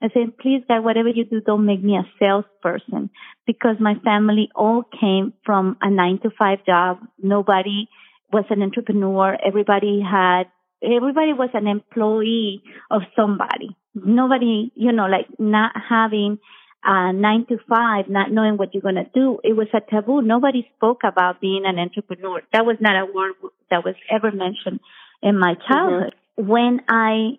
I 0.02 0.08
said, 0.14 0.38
please 0.38 0.64
God, 0.68 0.84
whatever 0.86 1.10
you 1.10 1.26
do, 1.26 1.42
don't 1.42 1.66
make 1.66 1.84
me 1.84 1.98
a 1.98 2.08
salesperson 2.20 3.10
because 3.46 3.76
my 3.80 3.96
family 4.04 4.50
all 4.56 4.84
came 4.84 5.34
from 5.46 5.78
a 5.82 5.90
nine 5.90 6.20
to 6.24 6.30
five 6.38 6.66
job. 6.66 7.00
Nobody 7.22 7.90
was 8.34 8.46
an 8.50 8.62
entrepreneur. 8.62 9.38
Everybody 9.46 10.02
had, 10.02 10.44
everybody 10.84 11.34
was 11.34 11.50
an 11.54 11.68
employee 11.68 12.62
of 12.90 13.02
somebody. 13.16 13.76
Nobody, 13.94 14.72
you 14.76 14.92
know, 14.92 15.06
like 15.06 15.28
not 15.40 15.72
having 15.90 16.40
uh, 16.86 17.12
nine 17.12 17.46
to 17.48 17.58
five, 17.70 18.10
not 18.10 18.32
knowing 18.32 18.58
what 18.58 18.74
you're 18.74 18.82
going 18.82 18.96
to 18.96 19.10
do. 19.14 19.40
It 19.44 19.56
was 19.56 19.68
a 19.74 19.80
taboo. 19.82 20.22
Nobody 20.22 20.68
spoke 20.76 21.02
about 21.04 21.40
being 21.40 21.64
an 21.66 21.80
entrepreneur. 21.80 22.42
That 22.52 22.66
was 22.66 22.78
not 22.80 22.96
a 22.96 23.06
word 23.06 23.34
that 23.70 23.86
was 23.86 23.96
ever 24.10 24.32
mentioned 24.32 24.80
in 25.22 25.38
my 25.40 25.56
childhood. 25.68 26.16
Mm-hmm. 26.38 26.50
When 26.50 26.82
I 26.90 27.38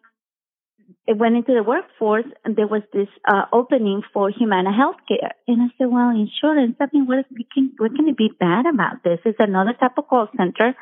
went 1.13 1.37
into 1.37 1.53
the 1.53 1.63
workforce, 1.63 2.25
and 2.45 2.57
there 2.57 2.67
was 2.67 2.83
this 2.93 3.09
uh, 3.29 3.45
opening 3.53 4.03
for 4.13 4.31
Humana 4.31 4.71
Healthcare. 4.71 5.33
And 5.47 5.61
I 5.61 5.67
said, 5.77 5.89
well, 5.91 6.11
insurance, 6.11 6.77
I 6.81 6.87
mean, 6.93 7.07
what, 7.07 7.27
can, 7.53 7.73
what 7.77 7.95
can 7.95 8.09
it 8.09 8.17
be 8.17 8.31
bad 8.41 8.65
about 8.67 9.05
this? 9.05 9.19
It's 9.25 9.39
another 9.39 9.75
type 9.79 9.99
of 9.99 10.09
call 10.09 10.29
center. 10.37 10.75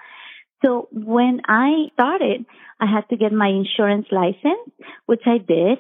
So 0.65 0.89
when 0.93 1.41
I 1.49 1.89
started, 1.95 2.47
I 2.81 2.87
had 2.87 3.09
to 3.11 3.17
get 3.17 3.33
my 3.33 3.49
insurance 3.49 4.07
license, 4.13 4.71
which 5.07 5.23
I 5.27 5.39
did. 5.39 5.79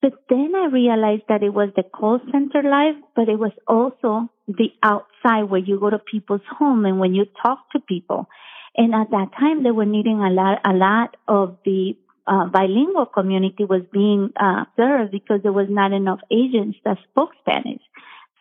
But 0.00 0.12
then 0.28 0.52
I 0.56 0.68
realized 0.72 1.24
that 1.28 1.42
it 1.42 1.52
was 1.52 1.70
the 1.76 1.82
call 1.82 2.20
center 2.30 2.62
life, 2.62 2.96
but 3.16 3.28
it 3.28 3.38
was 3.38 3.52
also 3.66 4.28
the 4.48 4.70
outside 4.82 5.44
where 5.44 5.60
you 5.60 5.78
go 5.80 5.90
to 5.90 5.98
people's 5.98 6.42
home 6.58 6.84
and 6.84 7.00
when 7.00 7.14
you 7.14 7.26
talk 7.42 7.70
to 7.72 7.80
people. 7.80 8.28
And 8.76 8.94
at 8.94 9.10
that 9.10 9.30
time, 9.38 9.62
they 9.62 9.70
were 9.70 9.86
needing 9.86 10.20
a 10.20 10.30
lot, 10.30 10.60
a 10.66 10.72
lot 10.72 11.16
of 11.28 11.56
the 11.64 11.96
uh, 12.26 12.46
bilingual 12.46 13.06
community 13.06 13.64
was 13.64 13.82
being 13.92 14.32
uh, 14.40 14.64
served 14.76 15.12
because 15.12 15.42
there 15.42 15.52
was 15.52 15.66
not 15.68 15.92
enough 15.92 16.20
agents 16.30 16.78
that 16.84 16.98
spoke 17.10 17.30
Spanish. 17.40 17.82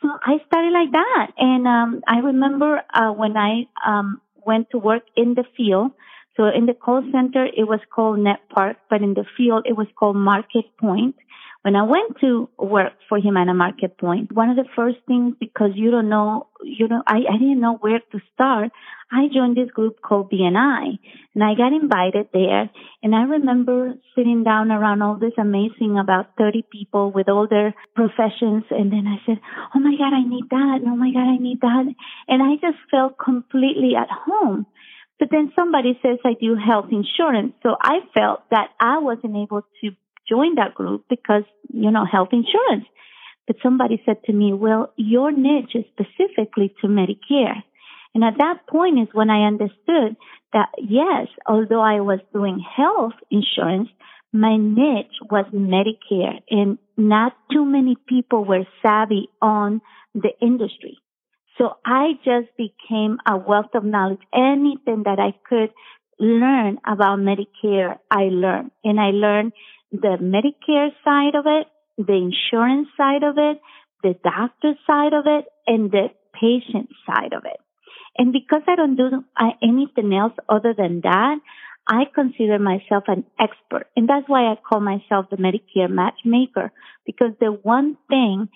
So 0.02 0.10
I 0.22 0.38
started 0.48 0.74
like 0.74 0.92
that. 0.92 1.32
And 1.38 1.68
um, 1.68 2.02
I 2.08 2.20
remember 2.20 2.82
uh, 2.94 3.12
when 3.12 3.38
I 3.38 3.68
um, 3.86 4.22
went 4.46 4.70
to 4.72 4.78
work 4.78 5.04
in 5.16 5.34
the 5.34 5.46
field, 5.56 5.92
so 6.36 6.46
in 6.48 6.66
the 6.66 6.74
call 6.74 7.04
center, 7.12 7.46
it 7.46 7.68
was 7.68 7.80
called 7.94 8.20
Net 8.20 8.40
Park, 8.50 8.78
but 8.90 9.02
in 9.02 9.14
the 9.14 9.26
field, 9.38 9.66
it 9.66 9.78
was 9.78 9.88
called 9.98 10.16
Market 10.16 10.66
Point. 10.80 11.16
When 11.62 11.78
I 11.78 11.84
went 11.84 12.20
to 12.20 12.50
work 12.58 12.92
for 13.08 13.18
Humana 13.18 13.54
Market 13.54 13.98
Point, 13.98 14.34
one 14.34 14.50
of 14.50 14.58
the 14.58 14.68
first 14.76 14.98
things, 15.08 15.36
because 15.40 15.72
you 15.76 15.92
don't 15.92 16.10
know, 16.10 16.48
you 16.62 16.90
know, 16.90 17.02
I, 17.08 17.20
I 17.20 17.38
didn't 17.38 17.62
know 17.62 17.76
where 17.80 18.00
to 18.12 18.20
start. 18.34 18.72
I 19.10 19.28
joined 19.34 19.56
this 19.56 19.72
group 19.72 20.02
called 20.02 20.30
BNI 20.30 21.00
and 21.36 21.44
I 21.44 21.54
got 21.56 21.72
invited 21.72 22.28
there. 22.34 22.70
And 23.02 23.16
I 23.16 23.24
remember 23.24 23.94
sitting 24.14 24.44
down 24.44 24.72
around 24.72 25.04
all 25.04 25.16
this 25.16 25.38
amazing 25.38 25.98
about 25.98 26.36
30 26.38 26.66
people 26.70 27.12
with 27.12 27.30
all 27.30 27.48
their 27.48 27.74
professions. 27.96 28.66
And 28.70 28.92
then 28.92 29.08
I 29.08 29.24
said, 29.26 29.40
Oh 29.74 29.80
my 29.80 29.96
God, 29.96 30.14
I 30.14 30.28
need 30.28 30.50
that. 30.50 30.80
And 30.82 30.90
Oh 30.90 30.98
my 30.98 31.12
God, 31.12 31.32
I 31.32 31.38
need 31.38 31.62
that. 31.62 31.86
And 32.28 32.44
I 32.44 32.56
just 32.56 32.80
felt 32.92 33.18
completely 33.18 33.96
at 33.96 34.10
home. 34.10 34.66
But 35.24 35.32
then 35.32 35.54
somebody 35.56 35.98
says 36.02 36.20
I 36.26 36.34
do 36.34 36.58
health 36.58 36.88
insurance. 36.92 37.54
So 37.64 37.78
I 37.82 38.00
felt 38.14 38.42
that 38.52 38.72
I 38.78 38.98
wasn't 38.98 39.38
able 39.38 39.62
to 39.80 39.92
join 40.30 40.56
that 40.56 40.76
group 40.76 41.06
because, 41.10 41.44
you 41.74 41.92
know, 41.92 42.04
health 42.04 42.34
insurance. 42.34 42.84
But 43.48 43.56
somebody 43.64 44.04
said 44.06 44.18
to 44.26 44.34
me, 44.34 44.52
well, 44.52 44.92
your 44.98 45.32
niche 45.32 45.76
is 45.76 45.86
specifically 45.94 46.76
to 46.82 46.88
Medicare. 46.88 47.64
And 48.14 48.22
at 48.22 48.38
that 48.40 48.68
point 48.68 49.00
is 49.00 49.08
when 49.14 49.30
I 49.30 49.48
understood 49.48 50.18
that 50.52 50.68
yes, 50.78 51.28
although 51.48 51.80
I 51.80 52.02
was 52.02 52.20
doing 52.34 52.60
health 52.60 53.14
insurance, 53.32 53.88
my 54.34 54.58
niche 54.58 55.16
was 55.32 55.46
Medicare 55.54 56.42
and 56.50 56.78
not 56.98 57.32
too 57.50 57.64
many 57.64 57.96
people 58.10 58.44
were 58.44 58.68
savvy 58.82 59.30
on 59.42 59.80
the 60.14 60.32
industry. 60.42 60.98
So 61.58 61.78
I 61.86 62.14
just 62.24 62.56
became 62.58 63.18
a 63.28 63.38
wealth 63.38 63.74
of 63.76 63.84
knowledge. 63.84 64.22
Anything 64.34 65.04
that 65.04 65.20
I 65.20 65.34
could 65.48 65.72
learn 66.20 66.80
about 66.86 67.20
Medicare, 67.20 67.98
I 68.10 68.30
learned. 68.32 68.72
And 68.84 69.00
I 69.00 69.12
learned 69.12 69.54
the 69.92 70.18
Medicare 70.20 70.90
side 71.04 71.36
of 71.36 71.46
it, 71.46 71.68
the 71.98 72.14
insurance 72.14 72.88
side 72.98 73.24
of 73.24 73.38
it, 73.38 73.62
the 74.02 74.16
doctor 74.24 74.74
side 74.88 75.14
of 75.14 75.26
it, 75.28 75.46
and 75.68 75.92
the 75.92 76.10
patient 76.34 76.90
side 77.06 77.34
of 77.34 77.46
it. 77.46 77.60
And 78.18 78.34
because 78.34 78.62
I 78.68 78.76
don't 78.76 78.96
do 78.96 79.24
anything 79.62 80.14
else 80.14 80.34
other 80.50 80.74
than 80.76 81.02
that, 81.02 81.38
I 81.88 82.04
consider 82.14 82.60
myself 82.60 83.04
an 83.08 83.26
expert. 83.40 83.88
And 83.96 84.08
that's 84.08 84.28
why 84.28 84.52
I 84.52 84.56
call 84.56 84.80
myself 84.80 85.26
the 85.30 85.38
Medicare 85.38 85.90
matchmaker, 85.90 86.72
because 87.06 87.32
the 87.40 87.48
one 87.48 87.98
thing 88.08 88.50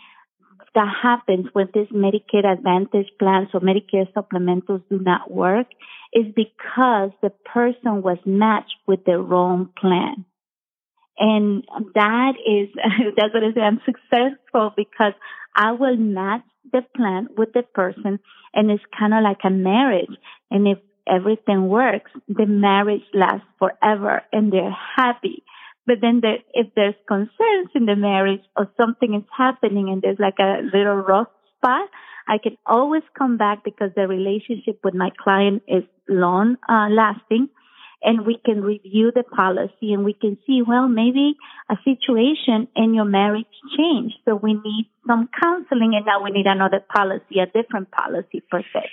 that 0.76 0.88
happens 1.02 1.48
when 1.54 1.70
these 1.74 1.88
Medicare 1.88 2.46
Advantage 2.46 3.08
plans 3.20 3.50
or 3.54 3.60
Medicare 3.62 4.12
supplementals 4.14 4.84
do 4.90 5.00
not 5.00 5.32
work 5.32 5.68
is 6.14 6.26
because 6.36 7.12
the 7.22 7.32
person 7.46 8.02
was 8.02 8.18
matched 8.26 8.76
with 8.88 9.04
the 9.06 9.20
wrong 9.20 9.70
plan. 9.80 10.26
And 11.20 11.64
that 11.96 12.34
is, 12.46 12.70
that's 13.18 13.34
what 13.34 13.44
I 13.44 13.54
say. 13.54 13.62
I'm 13.62 13.82
successful 13.86 14.74
because 14.76 15.14
I 15.56 15.72
will 15.72 15.98
match 15.98 16.44
the 16.72 16.84
plan 16.96 17.30
with 17.38 17.54
the 17.54 17.64
person 17.64 18.20
and 18.54 18.72
it's 18.72 18.84
kind 18.98 19.14
of 19.14 19.24
like 19.24 19.40
a 19.44 19.50
marriage. 19.50 20.16
And 20.52 20.68
if 20.68 20.78
everything 21.08 21.68
works, 21.68 22.12
the 22.28 22.46
marriage 22.46 23.04
lasts 23.14 23.48
forever 23.58 24.22
and 24.32 24.52
they're 24.52 24.76
happy. 24.96 25.44
But 25.88 26.02
then 26.02 26.20
there, 26.22 26.40
if 26.54 26.68
there's 26.76 26.96
concerns 27.08 27.70
in 27.74 27.86
the 27.86 27.96
marriage 27.96 28.44
or 28.56 28.70
something 28.78 29.16
is 29.16 29.24
happening 29.36 29.90
and 29.90 30.02
there's 30.02 30.20
like 30.20 30.38
a 30.40 30.62
little 30.62 30.98
rough 30.98 31.30
spot, 31.58 31.90
I 32.28 32.38
can 32.38 32.58
always 32.66 33.04
come 33.18 33.38
back 33.38 33.64
because 33.64 33.92
the 33.96 34.08
relationship 34.08 34.82
with 34.84 34.94
my 34.94 35.10
client 35.18 35.64
is 35.68 35.84
long 36.10 36.58
uh, 36.68 36.88
lasting 36.92 37.48
and 38.04 38.26
we 38.26 38.40
can 38.46 38.62
review 38.62 39.12
the 39.16 39.24
policy 39.24 39.94
and 39.94 40.04
we 40.04 40.14
can 40.14 40.38
see, 40.46 40.62
well, 40.62 40.88
maybe 40.88 41.36
a 41.70 41.76
situation 41.84 42.68
in 42.76 42.94
your 42.94 43.06
marriage 43.06 43.48
changed. 43.78 44.16
So 44.26 44.36
we 44.36 44.54
need 44.54 44.90
some 45.08 45.30
counseling 45.42 45.94
and 45.96 46.06
now 46.06 46.24
we 46.24 46.32
need 46.32 46.46
another 46.46 46.84
policy, 46.94 47.40
a 47.40 47.46
different 47.46 47.90
policy 47.92 48.44
per 48.52 48.62
se. 48.62 48.90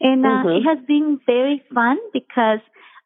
And 0.00 0.24
uh, 0.24 0.28
mm-hmm. 0.28 0.48
it 0.48 0.62
has 0.62 0.86
been 0.86 1.18
very 1.26 1.62
fun 1.74 1.96
because 2.12 2.60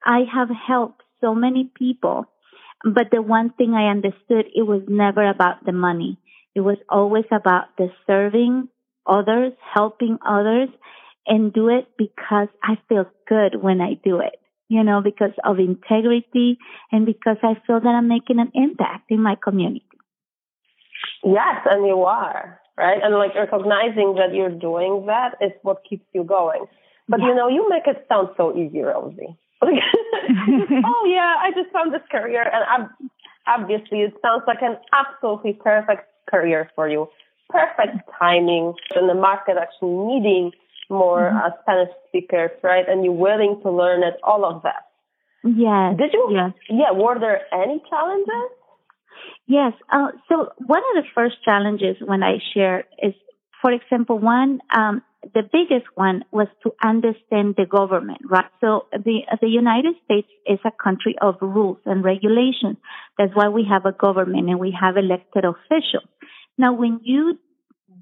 I 0.05 0.23
have 0.33 0.49
helped 0.51 1.03
so 1.21 1.35
many 1.35 1.71
people. 1.75 2.27
But 2.83 3.11
the 3.11 3.23
one 3.23 3.51
thing 3.51 3.75
I 3.75 3.91
understood, 3.91 4.47
it 4.55 4.67
was 4.67 4.83
never 4.89 5.29
about 5.29 5.65
the 5.65 5.73
money. 5.73 6.19
It 6.55 6.61
was 6.61 6.79
always 6.89 7.27
about 7.31 7.77
the 7.77 7.89
serving 8.07 8.69
others, 9.07 9.53
helping 9.75 10.19
others, 10.27 10.69
and 11.27 11.53
do 11.53 11.69
it 11.69 11.89
because 11.99 12.49
I 12.63 12.79
feel 12.89 13.07
good 13.29 13.63
when 13.63 13.81
I 13.81 13.95
do 14.03 14.21
it 14.21 14.41
you 14.71 14.85
know, 14.85 15.03
because 15.03 15.35
of 15.45 15.59
integrity 15.59 16.57
and 16.93 17.05
because 17.05 17.37
I 17.43 17.55
feel 17.67 17.81
that 17.81 17.89
I'm 17.89 18.09
making 18.09 18.39
an 18.39 18.53
impact 18.55 19.11
in 19.11 19.21
my 19.21 19.35
community. 19.35 19.85
Yes, 21.25 21.67
and 21.69 21.85
you 21.85 22.03
are, 22.05 22.61
right? 22.79 23.03
And 23.03 23.15
like 23.17 23.35
recognizing 23.35 24.15
that 24.15 24.33
you're 24.33 24.49
doing 24.49 25.07
that 25.07 25.35
is 25.41 25.51
what 25.63 25.83
keeps 25.89 26.07
you 26.15 26.23
going. 26.23 26.67
But 27.09 27.19
yeah. 27.19 27.27
you 27.27 27.35
know, 27.35 27.49
you 27.49 27.69
make 27.69 27.83
it 27.87 28.07
sound 28.09 28.29
so 28.37 28.57
easy, 28.57 28.81
Rosie. 28.81 29.37
Oh 30.85 31.05
yeah, 31.07 31.35
I 31.41 31.51
just 31.55 31.73
found 31.73 31.93
this 31.93 32.03
career, 32.11 32.43
and 32.43 32.89
obviously 33.47 34.01
it 34.01 34.15
sounds 34.23 34.43
like 34.47 34.63
an 34.63 34.77
absolutely 34.93 35.55
perfect 35.55 36.09
career 36.29 36.71
for 36.75 36.89
you. 36.89 37.09
Perfect 37.49 38.09
timing, 38.19 38.75
and 38.95 39.09
the 39.09 39.15
market 39.15 39.57
actually 39.61 39.97
needing 40.07 40.53
more 40.89 41.31
mm-hmm. 41.31 41.39
uh, 41.39 41.51
Spanish 41.63 41.91
speakers, 42.09 42.51
right? 42.63 42.89
And 42.89 43.05
you're 43.05 43.13
willing 43.13 43.61
to 43.63 43.71
learn 43.71 44.03
it, 44.03 44.15
all 44.23 44.45
of 44.45 44.63
that. 44.63 44.91
Yeah. 45.43 45.95
Did 45.97 46.13
you? 46.13 46.29
Yes. 46.33 46.53
Yeah. 46.69 46.93
Were 46.93 47.19
there 47.19 47.43
any 47.53 47.83
challenges? 47.89 48.51
Yes. 49.47 49.73
Uh, 49.91 50.09
so 50.29 50.53
one 50.67 50.83
of 50.91 51.03
the 51.03 51.09
first 51.15 51.43
challenges 51.45 51.97
when 52.05 52.23
I 52.23 52.39
share 52.55 52.85
is, 53.03 53.15
for 53.63 53.73
example, 53.73 54.19
one, 54.19 54.61
um, 54.75 55.03
the 55.35 55.43
biggest 55.43 55.87
one 55.95 56.25
was 56.31 56.49
to 56.63 56.73
understand 56.83 57.55
the 57.57 57.67
government, 57.67 58.21
right? 58.29 58.51
So 58.61 58.87
the, 58.93 59.21
the 59.41 59.49
United 59.49 59.95
States 60.05 60.29
is 60.47 60.59
a 60.65 60.71
country 60.71 61.17
of 61.21 61.37
rules 61.41 61.79
and 61.87 62.05
regulations. 62.05 62.77
That's 63.19 63.35
why 63.35 63.49
we 63.49 63.67
have 63.71 63.87
a 63.87 63.93
government 63.93 64.49
and 64.49 64.59
we 64.59 64.77
have 64.81 64.97
elected 64.97 65.45
officials. 65.45 66.09
Now, 66.59 66.75
when 66.75 67.01
you 67.03 67.39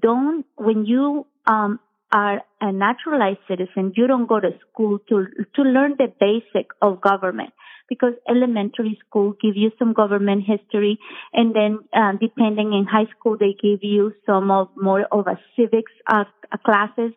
don't, 0.01 0.45
when 0.55 0.85
you, 0.85 1.25
um, 1.45 1.79
are 2.11 2.41
a 2.59 2.71
naturalized 2.71 3.39
citizen, 3.47 3.93
you 3.95 4.07
don't 4.07 4.27
go 4.27 4.39
to 4.39 4.49
school 4.67 4.97
to 5.09 5.27
to 5.55 5.61
learn 5.61 5.93
the 5.97 6.11
basic 6.19 6.67
of 6.81 7.01
government 7.01 7.53
because 7.89 8.13
elementary 8.29 8.97
school 9.05 9.33
give 9.41 9.57
you 9.57 9.71
some 9.79 9.93
government 9.93 10.43
history, 10.45 10.99
and 11.33 11.55
then 11.55 11.79
uh, 11.93 12.13
depending 12.21 12.73
in 12.73 12.85
high 12.85 13.07
school 13.17 13.35
they 13.37 13.55
give 13.61 13.79
you 13.81 14.13
some 14.25 14.51
of 14.51 14.69
more 14.77 15.05
of 15.11 15.27
a 15.27 15.37
civics 15.55 15.91
uh, 16.07 16.23
classes. 16.65 17.11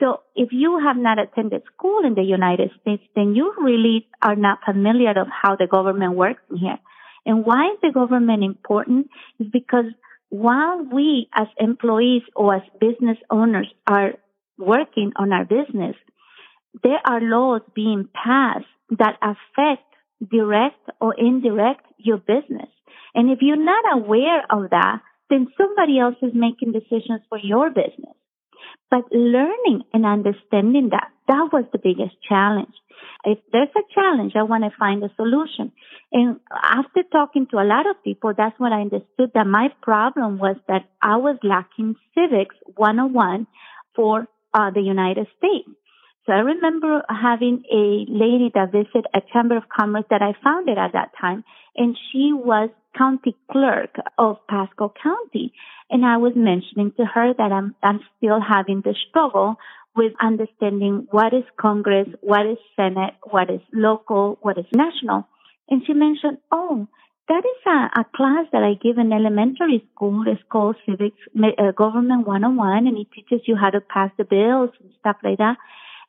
So 0.00 0.20
if 0.34 0.48
you 0.50 0.80
have 0.82 0.96
not 0.96 1.18
attended 1.18 1.62
school 1.74 2.04
in 2.04 2.14
the 2.14 2.22
United 2.22 2.70
States, 2.80 3.02
then 3.14 3.34
you 3.34 3.54
really 3.58 4.08
are 4.22 4.36
not 4.36 4.58
familiar 4.64 5.10
of 5.10 5.28
how 5.28 5.56
the 5.56 5.66
government 5.66 6.14
works 6.14 6.42
here. 6.58 6.78
And 7.26 7.44
why 7.44 7.72
is 7.72 7.78
the 7.82 7.92
government 7.92 8.42
important? 8.42 9.08
Is 9.38 9.46
because 9.52 9.84
while 10.30 10.82
we 10.82 11.28
as 11.34 11.48
employees 11.58 12.22
or 12.34 12.56
as 12.56 12.62
business 12.80 13.18
owners 13.30 13.68
are 13.86 14.14
working 14.58 15.12
on 15.16 15.32
our 15.32 15.44
business, 15.44 15.96
there 16.82 17.00
are 17.04 17.20
laws 17.20 17.62
being 17.74 18.08
passed 18.14 18.64
that 18.98 19.18
affect 19.22 19.82
direct 20.28 20.90
or 21.00 21.14
indirect 21.14 21.84
your 21.98 22.18
business. 22.18 22.68
And 23.14 23.30
if 23.30 23.38
you're 23.40 23.56
not 23.56 23.84
aware 23.98 24.42
of 24.50 24.70
that, 24.70 25.00
then 25.28 25.48
somebody 25.56 25.98
else 25.98 26.16
is 26.22 26.32
making 26.34 26.72
decisions 26.72 27.22
for 27.28 27.38
your 27.38 27.70
business. 27.70 28.14
But 28.90 29.04
learning 29.12 29.82
and 29.92 30.04
understanding 30.04 30.90
that, 30.90 31.08
that 31.28 31.48
was 31.52 31.64
the 31.72 31.78
biggest 31.78 32.16
challenge. 32.28 32.74
If 33.24 33.38
there's 33.52 33.68
a 33.76 33.94
challenge, 33.94 34.32
I 34.34 34.42
want 34.42 34.64
to 34.64 34.76
find 34.78 35.02
a 35.04 35.10
solution. 35.16 35.72
And 36.12 36.40
after 36.52 37.02
talking 37.10 37.46
to 37.50 37.58
a 37.58 37.64
lot 37.64 37.88
of 37.88 38.02
people, 38.02 38.32
that's 38.36 38.58
when 38.58 38.72
I 38.72 38.80
understood 38.80 39.30
that 39.34 39.46
my 39.46 39.68
problem 39.82 40.38
was 40.38 40.56
that 40.68 40.88
I 41.00 41.16
was 41.16 41.38
lacking 41.42 41.96
civics 42.14 42.56
101 42.76 43.46
for 43.94 44.26
uh, 44.52 44.70
the 44.70 44.80
United 44.80 45.26
States. 45.38 45.68
So 46.26 46.32
I 46.32 46.40
remember 46.40 47.02
having 47.08 47.64
a 47.72 48.04
lady 48.08 48.50
that 48.54 48.72
visited 48.72 49.06
a 49.14 49.20
chamber 49.32 49.56
of 49.56 49.68
commerce 49.68 50.04
that 50.10 50.22
I 50.22 50.34
founded 50.44 50.76
at 50.78 50.92
that 50.92 51.12
time, 51.20 51.44
and 51.76 51.96
she 52.10 52.32
was 52.32 52.70
county 52.96 53.36
clerk 53.50 53.96
of 54.18 54.36
Pasco 54.48 54.92
County. 55.02 55.52
And 55.88 56.04
I 56.04 56.18
was 56.18 56.32
mentioning 56.36 56.92
to 56.98 57.04
her 57.04 57.32
that 57.34 57.52
I'm, 57.52 57.74
I'm 57.82 58.00
still 58.16 58.40
having 58.40 58.82
the 58.82 58.94
struggle 59.08 59.56
with 59.96 60.12
understanding 60.20 61.08
what 61.10 61.32
is 61.34 61.44
Congress, 61.60 62.08
what 62.20 62.46
is 62.46 62.58
Senate, 62.76 63.14
what 63.24 63.50
is 63.50 63.60
local, 63.72 64.38
what 64.42 64.58
is 64.58 64.66
national. 64.74 65.26
And 65.68 65.82
she 65.86 65.94
mentioned, 65.94 66.38
oh, 66.52 66.86
that 67.28 67.44
is 67.44 67.66
a, 67.66 68.00
a 68.00 68.04
class 68.14 68.46
that 68.52 68.62
I 68.62 68.74
give 68.74 68.98
in 68.98 69.12
elementary 69.12 69.86
school. 69.94 70.24
It's 70.26 70.42
called 70.50 70.76
Civics 70.84 71.18
uh, 71.36 71.70
Government 71.72 72.26
101, 72.26 72.86
and 72.86 72.98
it 72.98 73.06
teaches 73.14 73.46
you 73.46 73.56
how 73.56 73.70
to 73.70 73.80
pass 73.80 74.10
the 74.18 74.24
bills 74.24 74.70
and 74.80 74.90
stuff 74.98 75.16
like 75.22 75.38
that. 75.38 75.56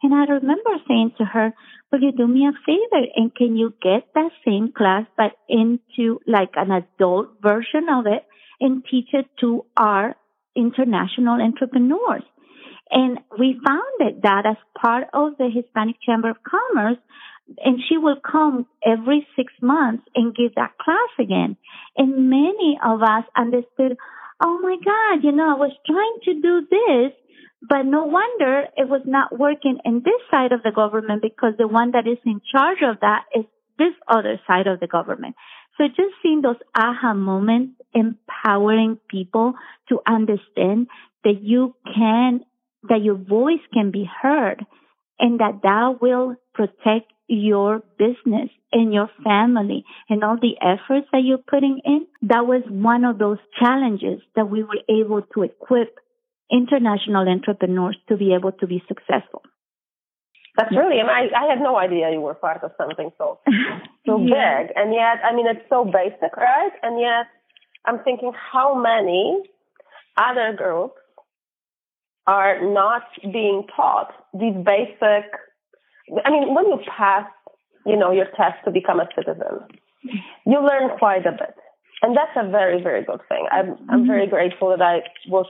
And 0.04 0.14
I 0.14 0.26
remember 0.26 0.72
saying 0.88 1.14
to 1.20 1.26
her, 1.26 1.54
will 1.92 2.02
you 2.02 2.12
do 2.12 2.28
me 2.28 2.48
a 2.48 2.54
favor 2.66 3.06
and 3.16 3.34
can 3.36 3.56
you 3.56 3.74
get 3.82 4.08
that 4.16 4.32
same 4.46 4.72
class 4.72 5.06
but 5.16 5.34
into 5.48 6.20
like 6.26 6.52
an 6.56 6.72
adult 6.72 7.30
version 7.42 7.88
of 7.90 8.08
it 8.08 8.26
and 8.60 8.84
teach 8.90 9.10
it 9.14 9.28
to 9.42 9.66
our 9.78 10.16
international 10.56 11.42
entrepreneurs? 11.42 12.24
And 12.90 13.20
we 13.40 13.60
founded 13.66 14.24
that 14.24 14.46
as 14.46 14.58
part 14.80 15.08
of 15.14 15.38
the 15.38 15.50
Hispanic 15.50 15.96
Chamber 16.06 16.30
of 16.30 16.38
Commerce. 16.44 16.98
And 17.64 17.80
she 17.88 17.98
will 17.98 18.18
come 18.20 18.66
every 18.86 19.28
six 19.36 19.52
months 19.62 20.04
and 20.16 20.36
give 20.36 20.56
that 20.56 20.78
class 20.78 21.10
again. 21.20 21.58
And 21.98 22.30
many 22.30 22.80
of 22.84 23.02
us 23.02 23.24
understood, 23.36 23.98
oh 24.42 24.60
my 24.62 24.78
God, 24.84 25.24
you 25.24 25.32
know, 25.32 25.50
I 25.50 25.60
was 25.60 25.72
trying 25.86 26.18
to 26.26 26.42
do 26.42 26.68
this 26.70 27.14
but 27.62 27.84
no 27.84 28.06
wonder 28.06 28.66
it 28.76 28.90
was 28.90 29.02
not 29.06 29.38
working 29.38 29.78
in 29.86 30.02
this 30.04 30.22
side 30.32 30.52
of 30.52 30.64
the 30.64 30.72
government 30.72 31.22
because 31.22 31.54
the 31.58 31.68
one 31.68 31.92
that 31.92 32.08
is 32.08 32.18
in 32.26 32.42
charge 32.52 32.80
of 32.82 33.00
that 33.02 33.26
is 33.36 33.46
this 33.78 33.94
other 34.08 34.40
side 34.48 34.68
of 34.68 34.80
the 34.80 34.88
government. 34.88 35.36
So 35.78 35.88
just 35.88 36.16
seeing 36.22 36.42
those 36.42 36.58
aha 36.76 37.14
moments, 37.14 37.80
empowering 37.94 39.00
people 39.10 39.54
to 39.90 40.00
understand 40.08 40.88
that 41.24 41.42
you 41.42 41.76
can, 41.86 42.42
that 42.90 43.04
your 43.04 43.16
voice 43.16 43.62
can 43.74 43.92
be 43.92 44.10
heard 44.22 44.66
and 45.20 45.40
that 45.40 45.62
that 45.62 46.02
will 46.02 46.36
protect 46.54 47.12
your 47.34 47.82
business 47.98 48.50
and 48.72 48.94
your 48.94 49.10
family 49.24 49.86
and 50.10 50.24
all 50.24 50.38
the 50.38 50.56
efforts 50.62 51.08
that 51.12 51.24
you're 51.24 51.38
putting 51.38 51.80
in. 51.86 52.06
That 52.24 52.46
was 52.46 52.64
one 52.68 53.06
of 53.06 53.18
those 53.18 53.38
challenges 53.60 54.22
that 54.36 54.50
we 54.50 54.64
were 54.64 54.82
able 54.90 55.22
to 55.34 55.44
equip 55.44 55.98
international 56.52 57.28
entrepreneurs 57.28 57.98
to 58.10 58.18
be 58.18 58.34
able 58.34 58.52
to 58.52 58.68
be 58.68 58.84
successful. 58.88 59.44
That's 60.58 60.72
really, 60.76 61.00
I, 61.00 61.04
mean, 61.04 61.32
I, 61.34 61.46
I 61.46 61.50
had 61.50 61.64
no 61.64 61.78
idea 61.78 62.12
you 62.12 62.20
were 62.20 62.34
part 62.34 62.62
of 62.64 62.72
something 62.78 63.12
so 63.18 63.40
so 64.06 64.20
yeah. 64.20 64.64
big, 64.64 64.74
and 64.76 64.94
yet, 64.94 65.24
I 65.24 65.34
mean, 65.34 65.48
it's 65.48 65.64
so 65.70 65.86
basic, 65.86 66.36
right? 66.36 66.72
And 66.84 67.00
yet, 67.00 67.28
I'm 67.86 68.04
thinking 68.04 68.34
how 68.36 68.76
many 68.76 69.44
other 70.18 70.54
groups 70.56 71.00
are 72.28 72.62
not 72.62 73.04
being 73.24 73.64
taught 73.76 74.12
these 74.34 74.56
basic. 74.66 75.32
I 76.26 76.30
mean, 76.30 76.54
when 76.54 76.66
you 76.66 76.80
pass, 76.98 77.26
you 77.86 77.98
know, 77.98 78.12
your 78.12 78.28
test 78.38 78.64
to 78.66 78.72
become 78.72 79.00
a 79.00 79.08
citizen, 79.16 79.68
you 80.46 80.60
learn 80.60 80.98
quite 80.98 81.26
a 81.26 81.32
bit 81.32 81.56
and 82.02 82.18
that's 82.18 82.36
a 82.36 82.50
very 82.50 82.82
very 82.82 83.04
good 83.04 83.22
thing. 83.30 83.48
I'm 83.52 83.72
I'm 83.90 84.00
mm-hmm. 84.00 84.08
very 84.08 84.28
grateful 84.28 84.70
that 84.70 84.82
I 84.82 85.02
was 85.28 85.46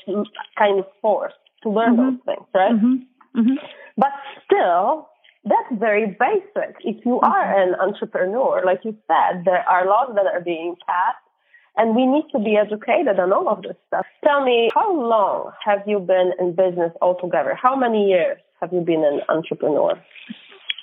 kind 0.57 0.79
of 0.79 0.85
forced 1.01 1.35
to 1.63 1.69
learn 1.69 1.95
mm-hmm. 1.95 2.15
those 2.15 2.19
things, 2.25 2.47
right? 2.53 2.73
Mm-hmm. 2.73 3.39
mm-hmm. 3.39 3.55
But 3.97 4.11
still, 4.45 5.09
that's 5.45 5.79
very 5.79 6.17
basic. 6.19 6.75
If 6.81 7.05
you 7.05 7.19
are 7.21 7.45
mm-hmm. 7.45 7.73
an 7.73 7.79
entrepreneur, 7.79 8.63
like 8.65 8.81
you 8.83 8.95
said, 9.07 9.45
there 9.45 9.67
are 9.67 9.85
laws 9.85 10.11
that 10.15 10.25
are 10.25 10.41
being 10.41 10.75
passed, 10.87 11.23
and 11.77 11.95
we 11.95 12.05
need 12.05 12.25
to 12.33 12.39
be 12.39 12.57
educated 12.57 13.19
on 13.19 13.31
all 13.31 13.47
of 13.47 13.61
this 13.63 13.77
stuff. 13.87 14.05
Tell 14.23 14.43
me, 14.43 14.69
how 14.73 14.93
long 14.93 15.51
have 15.65 15.83
you 15.87 15.99
been 15.99 16.33
in 16.39 16.55
business 16.55 16.91
altogether? 17.01 17.55
How 17.55 17.75
many 17.75 18.07
years 18.09 18.37
have 18.59 18.73
you 18.73 18.81
been 18.81 19.03
an 19.03 19.21
entrepreneur? 19.29 19.93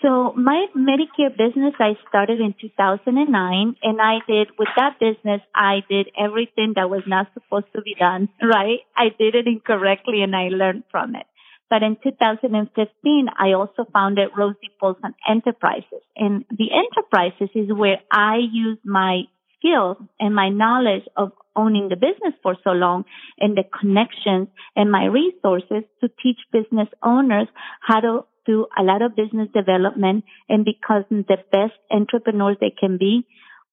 So 0.02 0.32
my 0.36 0.66
Medicare 0.76 1.36
business, 1.36 1.74
I 1.80 1.94
started 2.08 2.40
in 2.40 2.54
2009 2.60 3.76
and 3.82 4.00
I 4.00 4.18
did, 4.28 4.48
with 4.58 4.68
that 4.76 5.00
business, 5.00 5.40
I 5.54 5.82
did 5.88 6.08
everything 6.18 6.74
that 6.76 6.88
was 6.88 7.02
not 7.06 7.26
supposed 7.34 7.66
to 7.74 7.82
be 7.82 7.96
done, 7.98 8.28
right? 8.42 8.78
I 8.96 9.08
did 9.18 9.34
it 9.34 9.46
incorrectly 9.46 10.22
and 10.22 10.36
I 10.36 10.48
learned 10.48 10.84
from 10.90 11.16
it. 11.16 11.26
But 11.68 11.82
in 11.82 11.96
2015, 12.02 13.28
I 13.38 13.52
also 13.52 13.84
founded 13.92 14.30
Rosie 14.36 14.70
Paulson 14.80 15.14
Enterprises 15.28 16.02
and 16.16 16.44
the 16.50 16.68
enterprises 16.72 17.50
is 17.54 17.76
where 17.76 17.98
I 18.10 18.36
use 18.50 18.78
my 18.84 19.22
skills 19.58 19.96
and 20.20 20.34
my 20.34 20.48
knowledge 20.48 21.02
of 21.16 21.32
owning 21.56 21.88
the 21.88 21.96
business 21.96 22.34
for 22.42 22.56
so 22.62 22.70
long 22.70 23.04
and 23.38 23.56
the 23.56 23.64
connections 23.78 24.48
and 24.76 24.90
my 24.90 25.06
resources 25.06 25.82
to 26.00 26.08
teach 26.22 26.38
business 26.52 26.88
owners 27.02 27.48
how 27.80 28.00
to 28.00 28.24
a 28.48 28.82
lot 28.82 29.02
of 29.02 29.16
business 29.16 29.48
development 29.54 30.24
and 30.48 30.64
become 30.64 31.04
the 31.10 31.38
best 31.52 31.74
entrepreneurs 31.90 32.56
they 32.60 32.74
can 32.78 32.98
be 32.98 33.26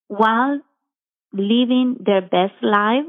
while 0.08 0.60
living 1.34 1.98
their 2.00 2.22
best 2.22 2.56
life 2.62 3.06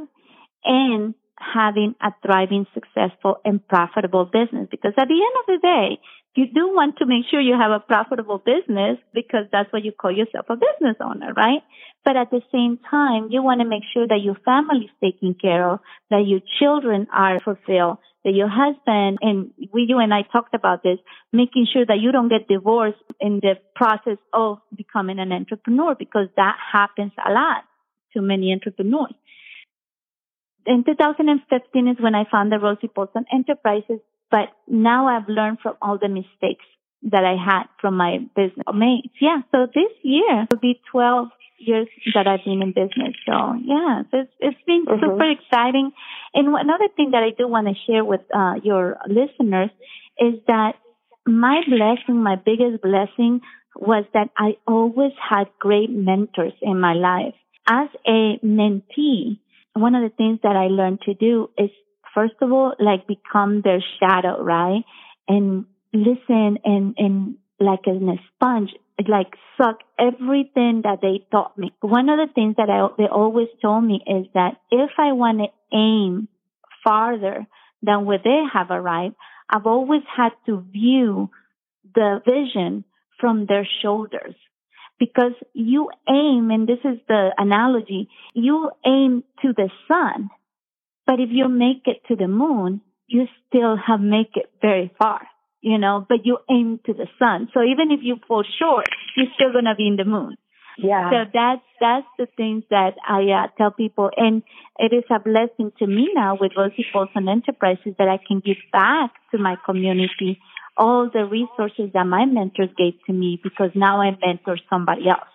and 0.65 1.15
having 1.39 1.95
a 2.01 2.11
thriving, 2.25 2.67
successful, 2.73 3.37
and 3.45 3.67
profitable 3.69 4.25
business. 4.25 4.69
Because 4.71 4.93
at 4.97 5.09
the 5.09 5.15
end 5.15 5.37
of 5.41 5.47
the 5.47 5.59
day, 5.63 6.01
you 6.35 6.47
do 6.47 6.69
want 6.75 6.99
to 6.99 7.07
make 7.07 7.25
sure 7.31 7.41
you 7.41 7.57
have 7.59 7.71
a 7.71 7.81
profitable 7.81 8.39
business 8.39 8.99
because 9.15 9.47
that's 9.53 9.73
what 9.73 9.85
you 9.85 9.93
call 9.93 10.13
yourself 10.13 10.47
a 10.49 10.57
business 10.57 10.97
owner, 11.01 11.33
right? 11.35 11.63
But 12.05 12.17
at 12.17 12.31
the 12.31 12.43
same 12.53 12.79
time, 12.91 13.29
you 13.31 13.43
want 13.43 13.61
to 13.61 13.67
make 13.67 13.83
sure 13.93 14.07
that 14.07 14.21
your 14.23 14.37
family 14.45 14.87
is 14.87 14.91
taken 15.03 15.35
care 15.35 15.69
of, 15.69 15.81
that 16.11 16.27
your 16.27 16.41
children 16.59 17.07
are 17.13 17.41
fulfilled, 17.41 17.99
that 18.27 18.35
your 18.35 18.49
husband 18.51 19.19
and 19.23 19.53
we, 19.73 19.87
you 19.89 20.01
and 20.01 20.13
I 20.13 20.23
talked 20.23 20.53
about 20.53 20.83
this, 20.83 20.99
making 21.33 21.69
sure 21.73 21.87
that 21.87 22.01
you 22.01 22.11
don't 22.11 22.29
get 22.29 22.49
divorced 22.49 22.99
in 23.21 23.39
the 23.41 23.55
process 23.77 24.19
of 24.33 24.59
becoming 24.77 25.21
an 25.21 25.31
entrepreneur 25.31 25.95
because 25.95 26.27
that 26.37 26.57
happens 26.73 27.13
a 27.25 27.31
lot 27.31 27.63
to 28.15 28.21
many 28.21 28.53
entrepreneurs. 28.53 29.15
In 30.67 30.83
2015 30.83 31.87
is 31.87 31.97
when 32.01 32.17
I 32.17 32.25
found 32.29 32.51
the 32.51 32.59
Rosie 32.59 32.89
Paulson 32.89 33.27
Enterprises, 33.33 34.01
but 34.29 34.49
now 34.67 35.07
I've 35.07 35.29
learned 35.29 35.59
from 35.63 35.77
all 35.81 35.97
the 35.97 36.09
mistakes 36.09 36.65
that 37.03 37.23
I 37.23 37.37
had 37.39 37.69
from 37.81 37.97
my 37.97 38.19
business 38.35 38.67
mates. 38.75 39.15
Yeah. 39.21 39.43
So 39.53 39.67
this 39.73 39.93
year 40.03 40.49
will 40.51 40.59
be 40.59 40.81
12 40.91 41.29
years 41.59 41.89
that 42.15 42.27
I've 42.27 42.45
been 42.45 42.63
in 42.63 42.73
business. 42.73 43.15
So 43.27 43.55
yeah, 43.65 44.03
so 44.11 44.19
it's, 44.21 44.33
it's 44.41 44.63
been 44.67 44.85
mm-hmm. 44.87 45.05
super 45.05 45.31
exciting. 45.31 45.93
And 46.35 46.49
another 46.49 46.89
thing 46.97 47.11
that 47.13 47.23
I 47.23 47.31
do 47.37 47.49
want 47.49 47.67
to 47.69 47.75
share 47.87 48.05
with 48.05 48.21
uh, 48.35 48.55
your 48.63 48.99
listeners 49.09 49.71
is 50.19 50.35
that 50.47 50.75
my 51.27 51.61
blessing, 51.69 52.23
my 52.23 52.37
biggest 52.37 52.83
blessing 52.83 53.41
was 53.75 54.05
that 54.15 54.31
I 54.37 54.57
always 54.67 55.13
had 55.19 55.49
great 55.59 55.91
mentors 55.91 56.55
in 56.63 56.81
my 56.81 56.95
life. 56.95 57.35
As 57.69 57.89
a 58.07 58.39
mentee, 58.45 59.39
one 59.75 59.95
of 59.95 60.03
the 60.03 60.15
things 60.17 60.39
that 60.43 60.57
I 60.57 60.69
learned 60.69 61.01
to 61.03 61.15
do 61.15 61.51
is 61.59 61.71
first 62.15 62.35
of 62.41 62.51
all, 62.53 62.73
like 62.79 63.07
become 63.07 63.61
their 63.63 63.85
shadow, 64.01 64.43
right? 64.43 64.83
And 65.29 65.67
listen 65.93 66.59
and, 66.65 66.95
and 66.97 67.37
like 67.61 67.87
in 67.87 68.09
a 68.09 68.17
sponge 68.35 68.71
like 69.09 69.35
suck 69.59 69.81
everything 69.99 70.83
that 70.85 71.01
they 71.03 71.27
taught 71.31 71.57
me. 71.59 71.73
One 71.81 72.09
of 72.09 72.19
the 72.19 72.33
things 72.33 72.57
that 72.57 72.71
I, 72.71 72.89
they 72.97 73.09
always 73.09 73.49
told 73.61 73.85
me 73.85 74.03
is 74.07 74.27
that 74.35 74.57
if 74.71 74.91
I 74.99 75.13
want 75.13 75.39
to 75.39 75.77
aim 75.77 76.29
farther 76.83 77.47
than 77.83 78.05
where 78.05 78.19
they 78.23 78.43
have 78.53 78.71
arrived, 78.71 79.17
I've 79.51 79.67
always 79.67 80.03
had 80.15 80.33
to 80.47 80.65
view 80.73 81.31
the 81.95 82.21
vision 82.25 82.85
from 83.21 83.47
their 83.47 83.67
shoulders 83.83 84.35
because 84.99 85.33
you 85.53 85.91
aim, 86.09 86.51
and 86.51 86.67
this 86.67 86.79
is 86.85 86.99
the 87.07 87.31
analogy, 87.37 88.09
you 88.35 88.71
aim 88.85 89.25
to 89.43 89.53
the 89.53 89.69
sun, 89.87 90.31
but 91.07 91.21
if 91.21 91.29
you 91.31 91.49
make 91.49 91.83
it 91.87 92.03
to 92.09 92.17
the 92.17 92.29
moon, 92.29 92.81
you 93.07 93.27
still 93.47 93.77
have 93.77 94.01
make 94.01 94.37
it 94.37 94.51
very 94.61 94.93
far, 94.99 95.27
you 95.67 95.79
know, 95.79 96.07
but 96.09 96.19
you 96.23 96.39
aim 96.49 96.79
to 96.87 96.93
the 96.93 97.09
sun. 97.19 97.49
So 97.53 97.61
even 97.61 97.91
if 97.91 97.99
you 98.01 98.17
fall 98.29 98.45
short, 98.61 98.87
you're 99.17 99.27
still 99.35 99.51
going 99.51 99.65
to 99.65 99.75
be 99.75 99.89
in 99.89 99.97
the 99.97 100.05
moon. 100.05 100.37
Yeah. 100.79 101.11
So 101.11 101.17
that's 101.35 101.67
that's 101.81 102.07
the 102.19 102.29
things 102.37 102.63
that 102.71 102.95
I 103.03 103.23
uh, 103.33 103.49
tell 103.59 103.73
people, 103.73 104.11
and 104.17 104.43
it 104.79 104.93
is 104.95 105.03
a 105.11 105.19
blessing 105.19 105.73
to 105.81 105.87
me 105.87 106.11
now 106.15 106.37
with 106.41 106.53
Rosie 106.57 106.87
Paulson 106.93 107.29
Enterprises 107.29 107.95
that 107.99 108.09
I 108.09 108.19
can 108.25 108.41
give 108.45 108.59
back 108.71 109.11
to 109.33 109.39
my 109.39 109.57
community 109.65 110.39
all 110.77 111.11
the 111.13 111.25
resources 111.25 111.91
that 111.95 112.05
my 112.05 112.27
mentors 112.27 112.69
gave 112.77 112.95
to 113.07 113.13
me 113.13 113.41
because 113.43 113.71
now 113.75 114.01
I 114.03 114.11
mentor 114.25 114.59
somebody 114.71 115.09
else. 115.09 115.33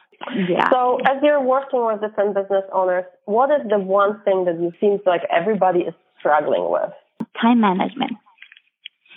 Yeah. 0.48 0.70
So 0.72 1.00
as 1.04 1.18
you're 1.24 1.42
working 1.44 1.84
with 1.84 2.00
different 2.00 2.36
business 2.36 2.64
owners, 2.72 3.06
what 3.26 3.50
is 3.50 3.68
the 3.68 3.80
one 3.80 4.22
thing 4.24 4.46
that 4.46 4.62
you 4.62 4.72
seems 4.80 5.02
like 5.06 5.22
everybody 5.30 5.80
is 5.80 5.96
struggling 6.20 6.70
with? 6.70 6.94
Time 7.42 7.60
management. 7.60 8.14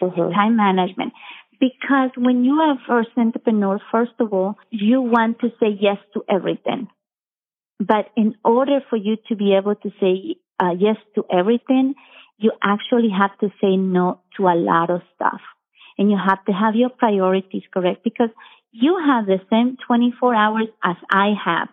Mm-hmm. 0.01 0.33
Time 0.33 0.57
management. 0.57 1.13
Because 1.61 2.11
when 2.17 2.45
you 2.45 2.55
are 2.55 2.77
first 2.87 3.11
entrepreneur, 3.17 3.81
first 3.91 4.13
of 4.21 4.33
all, 4.33 4.57
you 4.71 5.01
want 5.01 5.41
to 5.41 5.49
say 5.61 5.79
yes 5.81 5.99
to 6.15 6.23
everything. 6.29 6.89
But 7.79 8.11
in 8.17 8.35
order 8.45 8.81
for 8.91 8.97
you 8.97 9.17
to 9.29 9.37
be 9.37 9.55
able 9.55 9.75
to 9.77 9.91
say 10.01 10.37
uh, 10.61 10.75
yes 10.79 10.97
to 11.15 11.25
everything, 11.31 11.95
you 12.39 12.53
actually 12.63 13.11
have 13.11 13.37
to 13.39 13.49
say 13.61 13.77
no 13.77 14.21
to 14.37 14.49
a 14.49 14.57
lot 14.57 14.91
of 14.91 15.03
stuff. 15.15 15.41
And 15.97 16.11
you 16.11 16.17
have 16.17 16.45
to 16.47 16.53
have 16.53 16.75
your 16.75 16.91
priorities 16.91 17.63
correct 17.73 18.03
because 18.03 18.31
you 18.73 18.99
have 19.07 19.27
the 19.27 19.39
same 19.51 19.77
24 19.87 20.35
hours 20.35 20.69
as 20.83 20.97
I 21.11 21.33
have. 21.45 21.69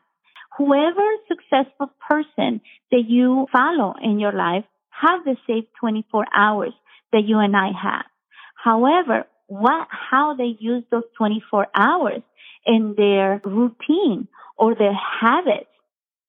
Whoever 0.58 1.02
successful 1.28 1.92
person 2.08 2.62
that 2.92 3.04
you 3.08 3.48
follow 3.52 3.96
in 4.02 4.20
your 4.20 4.34
life 4.34 4.66
have 4.90 5.24
the 5.24 5.38
same 5.48 5.66
24 5.80 6.26
hours 6.36 6.74
that 7.12 7.24
you 7.26 7.40
and 7.40 7.56
I 7.56 7.72
have. 7.82 8.06
However, 8.64 9.26
what, 9.48 9.88
how 9.90 10.36
they 10.36 10.56
use 10.60 10.84
those 10.92 11.04
24 11.18 11.68
hours 11.76 12.22
in 12.66 12.94
their 12.96 13.42
routine 13.44 14.28
or 14.58 14.76
their 14.76 14.94
habits 14.94 15.70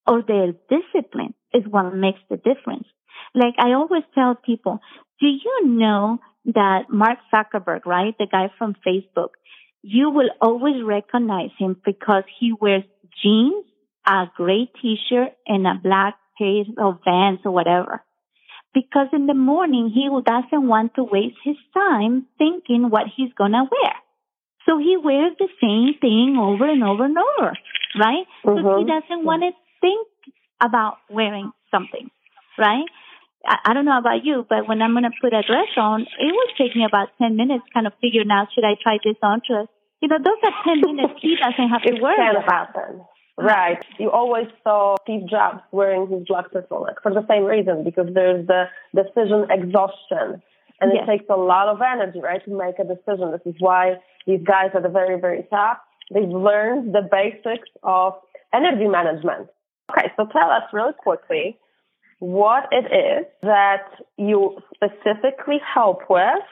or 0.06 0.22
their 0.22 0.52
discipline 0.68 1.34
is 1.52 1.62
what 1.68 1.94
makes 1.94 2.20
the 2.30 2.36
difference. 2.36 2.86
Like 3.34 3.54
I 3.58 3.72
always 3.72 4.02
tell 4.14 4.34
people, 4.34 4.80
do 5.20 5.26
you 5.26 5.66
know 5.66 6.18
that 6.46 6.90
Mark 6.90 7.18
Zuckerberg, 7.32 7.84
right? 7.86 8.14
The 8.18 8.26
guy 8.30 8.50
from 8.58 8.76
Facebook, 8.86 9.30
you 9.82 10.10
will 10.10 10.30
always 10.40 10.82
recognize 10.82 11.50
him 11.58 11.76
because 11.84 12.24
he 12.40 12.52
wears 12.58 12.84
jeans, 13.22 13.64
a 14.06 14.24
gray 14.36 14.70
t-shirt 14.80 15.32
and 15.46 15.66
a 15.66 15.74
black 15.82 16.16
pair 16.38 16.64
of 16.78 17.00
Vans 17.04 17.40
or 17.44 17.52
whatever. 17.52 18.02
Because 18.74 19.08
in 19.12 19.26
the 19.26 19.34
morning, 19.34 19.90
he 19.92 20.08
doesn't 20.08 20.66
want 20.66 20.94
to 20.94 21.04
waste 21.04 21.36
his 21.44 21.56
time 21.74 22.26
thinking 22.38 22.88
what 22.88 23.04
he's 23.14 23.32
gonna 23.34 23.64
wear. 23.64 23.92
So 24.66 24.78
he 24.78 24.96
wears 24.96 25.34
the 25.38 25.48
same 25.60 25.98
thing 26.00 26.36
over 26.38 26.68
and 26.68 26.84
over 26.84 27.04
and 27.04 27.16
over, 27.18 27.52
right? 27.98 28.26
Mm-hmm. 28.44 28.78
he 28.78 28.84
doesn't 28.86 29.24
want 29.24 29.42
to 29.42 29.50
think 29.80 30.06
about 30.62 30.98
wearing 31.10 31.50
something, 31.70 32.10
right? 32.58 32.86
I, 33.44 33.56
I 33.66 33.74
don't 33.74 33.84
know 33.84 33.98
about 33.98 34.24
you, 34.24 34.46
but 34.48 34.68
when 34.68 34.80
I'm 34.80 34.92
going 34.92 35.04
to 35.04 35.18
put 35.20 35.34
a 35.34 35.42
dress 35.42 35.74
on, 35.76 36.02
it 36.02 36.30
will 36.30 36.52
take 36.56 36.76
me 36.76 36.86
about 36.86 37.08
10 37.18 37.36
minutes 37.36 37.64
kind 37.74 37.86
of 37.86 37.92
figuring 38.00 38.30
out, 38.30 38.48
should 38.54 38.64
I 38.64 38.78
try 38.80 38.98
this 39.02 39.18
on 39.22 39.42
dress? 39.42 39.66
You 40.00 40.08
know, 40.08 40.18
those 40.18 40.38
are 40.42 40.54
10 40.64 40.82
minutes 40.82 41.14
he 41.20 41.34
doesn't 41.36 41.68
have 41.70 41.82
to 41.82 42.00
worry 42.00 42.30
about. 42.30 42.74
happen. 42.74 43.02
Mm-hmm. 43.38 43.46
Right. 43.46 43.84
You 43.98 44.10
always 44.10 44.46
saw 44.62 44.96
Steve 45.04 45.28
Jobs 45.28 45.62
wearing 45.72 46.06
his 46.08 46.24
black 46.28 46.50
turtleneck 46.50 46.96
for 47.02 47.12
the 47.12 47.26
same 47.28 47.44
reason, 47.44 47.82
because 47.84 48.08
there's 48.12 48.46
the 48.46 48.64
decision 48.94 49.46
exhaustion. 49.50 50.42
And 50.80 50.92
Yes. 50.92 51.04
it 51.04 51.06
takes 51.18 51.24
a 51.30 51.36
lot 51.36 51.68
of 51.68 51.80
energy, 51.80 52.20
right, 52.20 52.44
to 52.44 52.50
make 52.50 52.78
a 52.78 52.84
decision. 52.84 53.30
This 53.30 53.46
is 53.46 53.54
why 53.60 53.96
these 54.26 54.42
guys 54.42 54.70
at 54.74 54.82
the 54.82 54.88
very, 54.88 55.18
very 55.20 55.44
top, 55.48 55.82
they've 56.12 56.28
learned 56.28 56.92
the 56.94 57.02
basics 57.10 57.68
of 57.84 58.14
energy 58.52 58.88
management. 58.88 59.48
Okay, 59.90 60.10
so 60.16 60.26
tell 60.26 60.50
us 60.50 60.64
really 60.72 60.92
quickly 60.98 61.56
what 62.18 62.68
it 62.70 62.86
is 62.86 63.26
that 63.42 63.84
you 64.18 64.58
specifically 64.74 65.60
help 65.74 66.00
with 66.10 66.44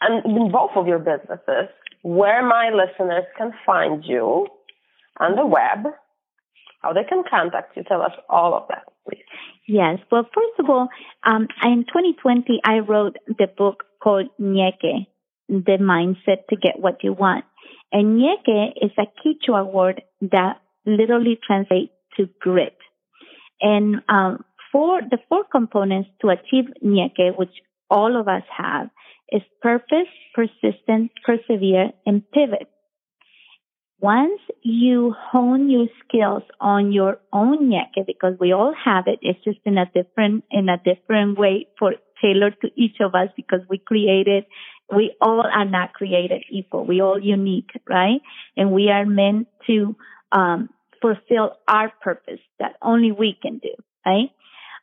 and 0.00 0.24
in 0.26 0.50
both 0.50 0.72
of 0.74 0.86
your 0.86 0.98
businesses, 0.98 1.68
where 2.02 2.44
my 2.46 2.70
listeners 2.70 3.24
can 3.38 3.52
find 3.64 4.04
you 4.04 4.46
on 5.18 5.36
the 5.36 5.46
web, 5.46 5.92
how 6.82 6.92
they 6.92 7.04
can 7.04 7.22
contact 7.28 7.76
you. 7.76 7.82
Tell 7.84 8.02
us 8.02 8.12
all 8.28 8.54
of 8.54 8.64
that, 8.68 8.84
please. 9.08 9.24
Yes. 9.66 9.98
Well, 10.10 10.24
first 10.24 10.58
of 10.58 10.70
all, 10.70 10.88
um, 11.24 11.48
in 11.62 11.84
2020, 11.88 12.60
I 12.64 12.78
wrote 12.78 13.16
the 13.26 13.46
book 13.46 13.84
called 14.02 14.28
Ñeque, 14.40 15.06
The 15.48 15.78
Mindset 15.80 16.46
to 16.50 16.56
Get 16.56 16.78
What 16.78 17.02
You 17.02 17.12
Want. 17.12 17.44
And 17.92 18.20
Ñeque 18.20 18.72
is 18.80 18.90
a 18.98 19.06
Quechua 19.06 19.70
word 19.70 20.02
that 20.20 20.60
literally 20.84 21.38
translates 21.44 21.92
to 22.16 22.28
grit. 22.40 22.76
And 23.60 24.02
um, 24.08 24.44
for 24.72 25.00
the 25.00 25.18
four 25.28 25.44
components 25.50 26.10
to 26.20 26.28
achieve 26.28 26.66
Ñeque, 26.84 27.36
which 27.36 27.50
all 27.90 28.18
of 28.20 28.28
us 28.28 28.42
have, 28.56 28.90
is 29.30 29.42
purpose, 29.60 30.08
persistence, 30.34 31.10
persevere, 31.24 31.90
and 32.04 32.22
pivot. 32.30 32.68
Once 34.00 34.40
you 34.62 35.14
hone 35.18 35.70
your 35.70 35.86
skills 36.04 36.42
on 36.60 36.92
your 36.92 37.18
own 37.32 37.70
Ñeque, 37.70 38.04
because 38.06 38.34
we 38.38 38.52
all 38.52 38.74
have 38.84 39.04
it, 39.06 39.18
it's 39.22 39.42
just 39.42 39.58
in 39.64 39.78
a 39.78 39.86
different, 39.86 40.44
in 40.50 40.68
a 40.68 40.76
different 40.76 41.38
way 41.38 41.66
for 41.78 41.94
tailored 42.20 42.56
to 42.60 42.68
each 42.76 42.96
of 43.00 43.14
us 43.14 43.28
because 43.36 43.60
we 43.70 43.78
created, 43.78 44.44
we 44.94 45.14
all 45.20 45.40
are 45.42 45.64
not 45.64 45.94
created 45.94 46.42
equal. 46.50 46.84
We 46.84 47.00
all 47.00 47.18
unique, 47.18 47.70
right? 47.88 48.20
And 48.56 48.72
we 48.72 48.90
are 48.90 49.06
meant 49.06 49.48
to, 49.66 49.96
um, 50.30 50.68
fulfill 51.00 51.52
our 51.68 51.90
purpose 52.02 52.40
that 52.58 52.76
only 52.82 53.12
we 53.12 53.36
can 53.40 53.58
do, 53.58 53.74
right? 54.04 54.30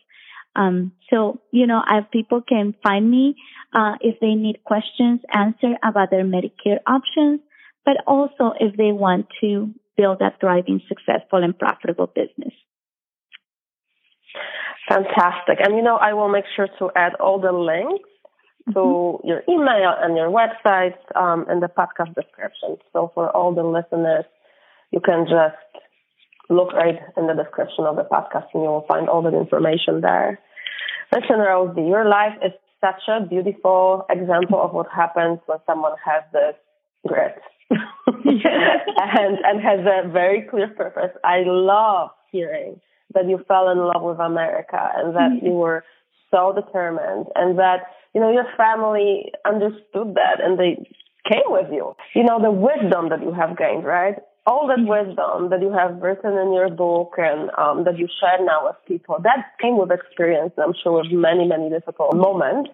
Um, 0.55 0.91
so, 1.09 1.41
you 1.51 1.67
know, 1.67 1.81
I, 1.83 2.01
people 2.11 2.41
can 2.41 2.73
find 2.83 3.09
me 3.09 3.35
uh, 3.73 3.93
if 4.01 4.19
they 4.19 4.33
need 4.33 4.63
questions 4.63 5.21
answered 5.33 5.77
about 5.83 6.09
their 6.09 6.23
Medicare 6.23 6.79
options, 6.87 7.41
but 7.85 7.97
also 8.07 8.53
if 8.59 8.75
they 8.75 8.91
want 8.91 9.27
to 9.41 9.73
build 9.95 10.21
a 10.21 10.33
thriving, 10.39 10.81
successful, 10.87 11.43
and 11.43 11.57
profitable 11.57 12.07
business. 12.07 12.53
Fantastic. 14.87 15.59
And 15.63 15.75
you 15.75 15.83
know, 15.83 15.97
I 15.97 16.13
will 16.13 16.29
make 16.29 16.45
sure 16.55 16.67
to 16.79 16.89
add 16.95 17.13
all 17.15 17.39
the 17.39 17.51
links 17.51 18.09
to 18.73 18.79
mm-hmm. 18.79 19.27
your 19.27 19.43
email 19.47 19.93
and 20.01 20.15
your 20.17 20.29
website 20.29 20.97
um, 21.15 21.45
in 21.49 21.59
the 21.59 21.67
podcast 21.67 22.15
description. 22.15 22.77
So 22.93 23.11
for 23.13 23.29
all 23.29 23.53
the 23.53 23.63
listeners, 23.63 24.25
you 24.91 24.99
can 24.99 25.25
just 25.25 25.55
look 26.49 26.73
right 26.73 26.99
in 27.15 27.27
the 27.27 27.33
description 27.33 27.85
of 27.85 27.95
the 27.95 28.03
podcast 28.03 28.47
and 28.53 28.63
you 28.63 28.69
will 28.69 28.85
find 28.87 29.07
all 29.07 29.21
that 29.21 29.33
information 29.33 30.01
there. 30.01 30.39
Listen, 31.11 31.39
Rosie, 31.39 31.81
your 31.81 32.07
life 32.07 32.33
is 32.43 32.51
such 32.81 33.01
a 33.07 33.25
beautiful 33.25 34.05
example 34.09 34.61
of 34.61 34.73
what 34.73 34.87
happens 34.93 35.39
when 35.45 35.59
someone 35.65 35.93
has 36.03 36.23
this 36.33 36.55
grit 37.07 37.35
and 38.25 39.37
and 39.43 39.61
has 39.61 39.79
a 39.81 40.09
very 40.09 40.47
clear 40.49 40.67
purpose. 40.69 41.11
I 41.23 41.43
love 41.45 42.09
hearing 42.31 42.79
that 43.13 43.27
you 43.27 43.43
fell 43.47 43.69
in 43.69 43.79
love 43.79 44.01
with 44.01 44.19
America 44.19 44.79
and 44.95 45.15
that 45.15 45.31
mm-hmm. 45.31 45.45
you 45.45 45.51
were 45.53 45.83
so 46.31 46.53
determined 46.53 47.27
and 47.35 47.57
that 47.59 47.87
you 48.13 48.21
know 48.21 48.31
your 48.31 48.45
family 48.57 49.31
understood 49.45 50.15
that 50.15 50.39
and 50.41 50.57
they 50.59 50.77
came 51.29 51.47
with 51.47 51.71
you. 51.71 51.95
You 52.15 52.23
know 52.23 52.41
the 52.41 52.51
wisdom 52.51 53.09
that 53.09 53.21
you 53.21 53.33
have 53.33 53.57
gained, 53.57 53.83
right? 53.83 54.15
All 54.45 54.67
that 54.67 54.79
wisdom 54.79 55.49
that 55.49 55.61
you 55.61 55.71
have 55.71 56.01
written 56.01 56.37
in 56.37 56.53
your 56.53 56.69
book 56.69 57.13
and 57.17 57.51
um, 57.57 57.83
that 57.83 57.97
you 57.97 58.07
share 58.19 58.43
now 58.43 58.65
with 58.65 58.75
people, 58.87 59.17
that 59.23 59.53
came 59.61 59.77
with 59.77 59.91
experience, 59.91 60.53
I'm 60.57 60.73
sure, 60.81 61.03
with 61.03 61.11
many, 61.11 61.45
many 61.45 61.69
difficult 61.69 62.15
moments. 62.15 62.71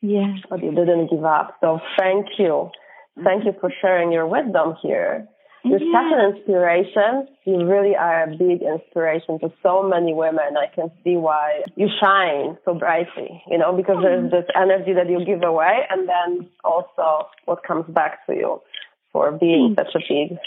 Yeah. 0.00 0.34
But 0.48 0.62
you 0.62 0.70
didn't 0.70 1.10
give 1.10 1.24
up. 1.24 1.56
So 1.60 1.80
thank 1.98 2.26
you. 2.38 2.70
Thank 3.22 3.44
you 3.44 3.52
for 3.60 3.70
sharing 3.82 4.12
your 4.12 4.26
wisdom 4.26 4.76
here. 4.82 5.28
You're 5.62 5.78
yeah. 5.78 5.92
such 5.92 6.18
an 6.18 6.36
inspiration. 6.36 7.28
You 7.44 7.66
really 7.66 7.94
are 7.94 8.24
a 8.24 8.36
big 8.36 8.62
inspiration 8.62 9.38
to 9.40 9.52
so 9.62 9.82
many 9.82 10.14
women. 10.14 10.56
I 10.56 10.74
can 10.74 10.90
see 11.04 11.16
why 11.16 11.62
you 11.76 11.88
shine 12.00 12.56
so 12.64 12.72
brightly, 12.74 13.42
you 13.50 13.58
know, 13.58 13.76
because 13.76 13.98
there's 14.00 14.30
this 14.30 14.46
energy 14.56 14.94
that 14.94 15.10
you 15.10 15.22
give 15.24 15.42
away 15.42 15.80
and 15.90 16.08
then 16.08 16.48
also 16.64 17.28
what 17.44 17.62
comes 17.62 17.84
back 17.88 18.24
to 18.26 18.34
you 18.34 18.62
for 19.12 19.32
being 19.32 19.74
such 19.76 19.94
a 19.94 19.98
big 19.98 20.38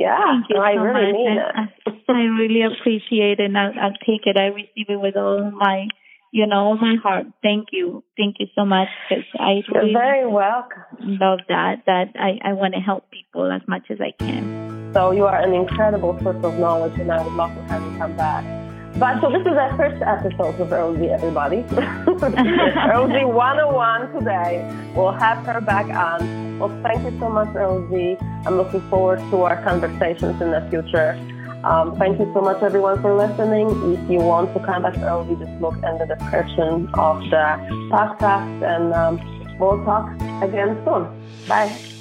yeah, 0.00 0.40
Thank 0.40 0.46
you 0.48 0.56
I 0.56 0.74
so 0.74 0.80
really 0.80 1.12
much. 1.12 1.20
mean 1.20 1.36
it. 1.36 2.00
I, 2.08 2.12
I 2.12 2.22
really 2.40 2.62
appreciate 2.62 3.38
it, 3.38 3.44
and 3.44 3.56
I'll, 3.56 3.72
I'll 3.80 4.00
take 4.06 4.24
it. 4.24 4.36
I 4.36 4.46
receive 4.46 4.88
it 4.88 5.00
with 5.00 5.16
all 5.16 5.50
my, 5.50 5.86
you 6.32 6.46
know, 6.46 6.72
all 6.72 6.78
my 6.78 6.96
heart. 7.02 7.26
Thank 7.42 7.68
you, 7.72 8.02
thank 8.16 8.36
you 8.40 8.46
so 8.54 8.64
much. 8.64 8.88
Because 9.08 9.24
I 9.38 9.60
really 9.68 9.92
You're 9.92 10.00
very 10.00 10.26
welcome. 10.26 10.82
Love 11.00 11.40
that. 11.48 11.82
That 11.86 12.16
I 12.16 12.38
I 12.48 12.52
want 12.54 12.74
to 12.74 12.80
help 12.80 13.10
people 13.10 13.52
as 13.52 13.62
much 13.68 13.90
as 13.90 13.98
I 14.00 14.12
can. 14.18 14.92
So 14.94 15.12
you 15.12 15.24
are 15.26 15.40
an 15.40 15.54
incredible 15.54 16.18
source 16.22 16.42
of 16.42 16.58
knowledge, 16.58 16.98
and 16.98 17.12
I 17.12 17.22
would 17.22 17.34
love 17.34 17.54
to 17.54 17.62
have 17.64 17.82
you 17.82 17.98
come 17.98 18.16
back. 18.16 18.69
But 19.00 19.22
so 19.22 19.30
this 19.30 19.40
is 19.40 19.56
our 19.56 19.74
first 19.78 20.02
episode 20.02 20.60
of 20.60 20.70
Rosie, 20.70 21.08
everybody. 21.08 21.62
Rosie 21.72 23.24
101 23.24 24.12
today. 24.12 24.92
We'll 24.94 25.12
have 25.12 25.38
her 25.46 25.62
back 25.62 25.86
on. 25.86 26.58
Well, 26.58 26.68
thank 26.82 27.10
you 27.10 27.18
so 27.18 27.30
much, 27.30 27.48
Rosie. 27.54 28.18
I'm 28.44 28.58
looking 28.58 28.82
forward 28.90 29.20
to 29.30 29.40
our 29.44 29.56
conversations 29.62 30.42
in 30.42 30.50
the 30.50 30.60
future. 30.68 31.18
Um, 31.64 31.96
thank 31.96 32.20
you 32.20 32.30
so 32.34 32.42
much, 32.42 32.62
everyone, 32.62 33.00
for 33.00 33.14
listening. 33.16 33.70
If 33.94 34.10
you 34.10 34.18
want 34.18 34.52
to 34.52 34.60
contact 34.60 34.98
Rosie, 34.98 35.34
just 35.36 35.62
look 35.62 35.76
in 35.76 35.96
the 35.96 36.04
description 36.04 36.86
of 36.92 37.20
the 37.30 37.56
podcast, 37.88 38.62
and 38.62 38.92
um, 38.92 39.58
we'll 39.58 39.82
talk 39.82 40.12
again 40.42 40.76
soon. 40.84 41.08
Bye. 41.48 41.99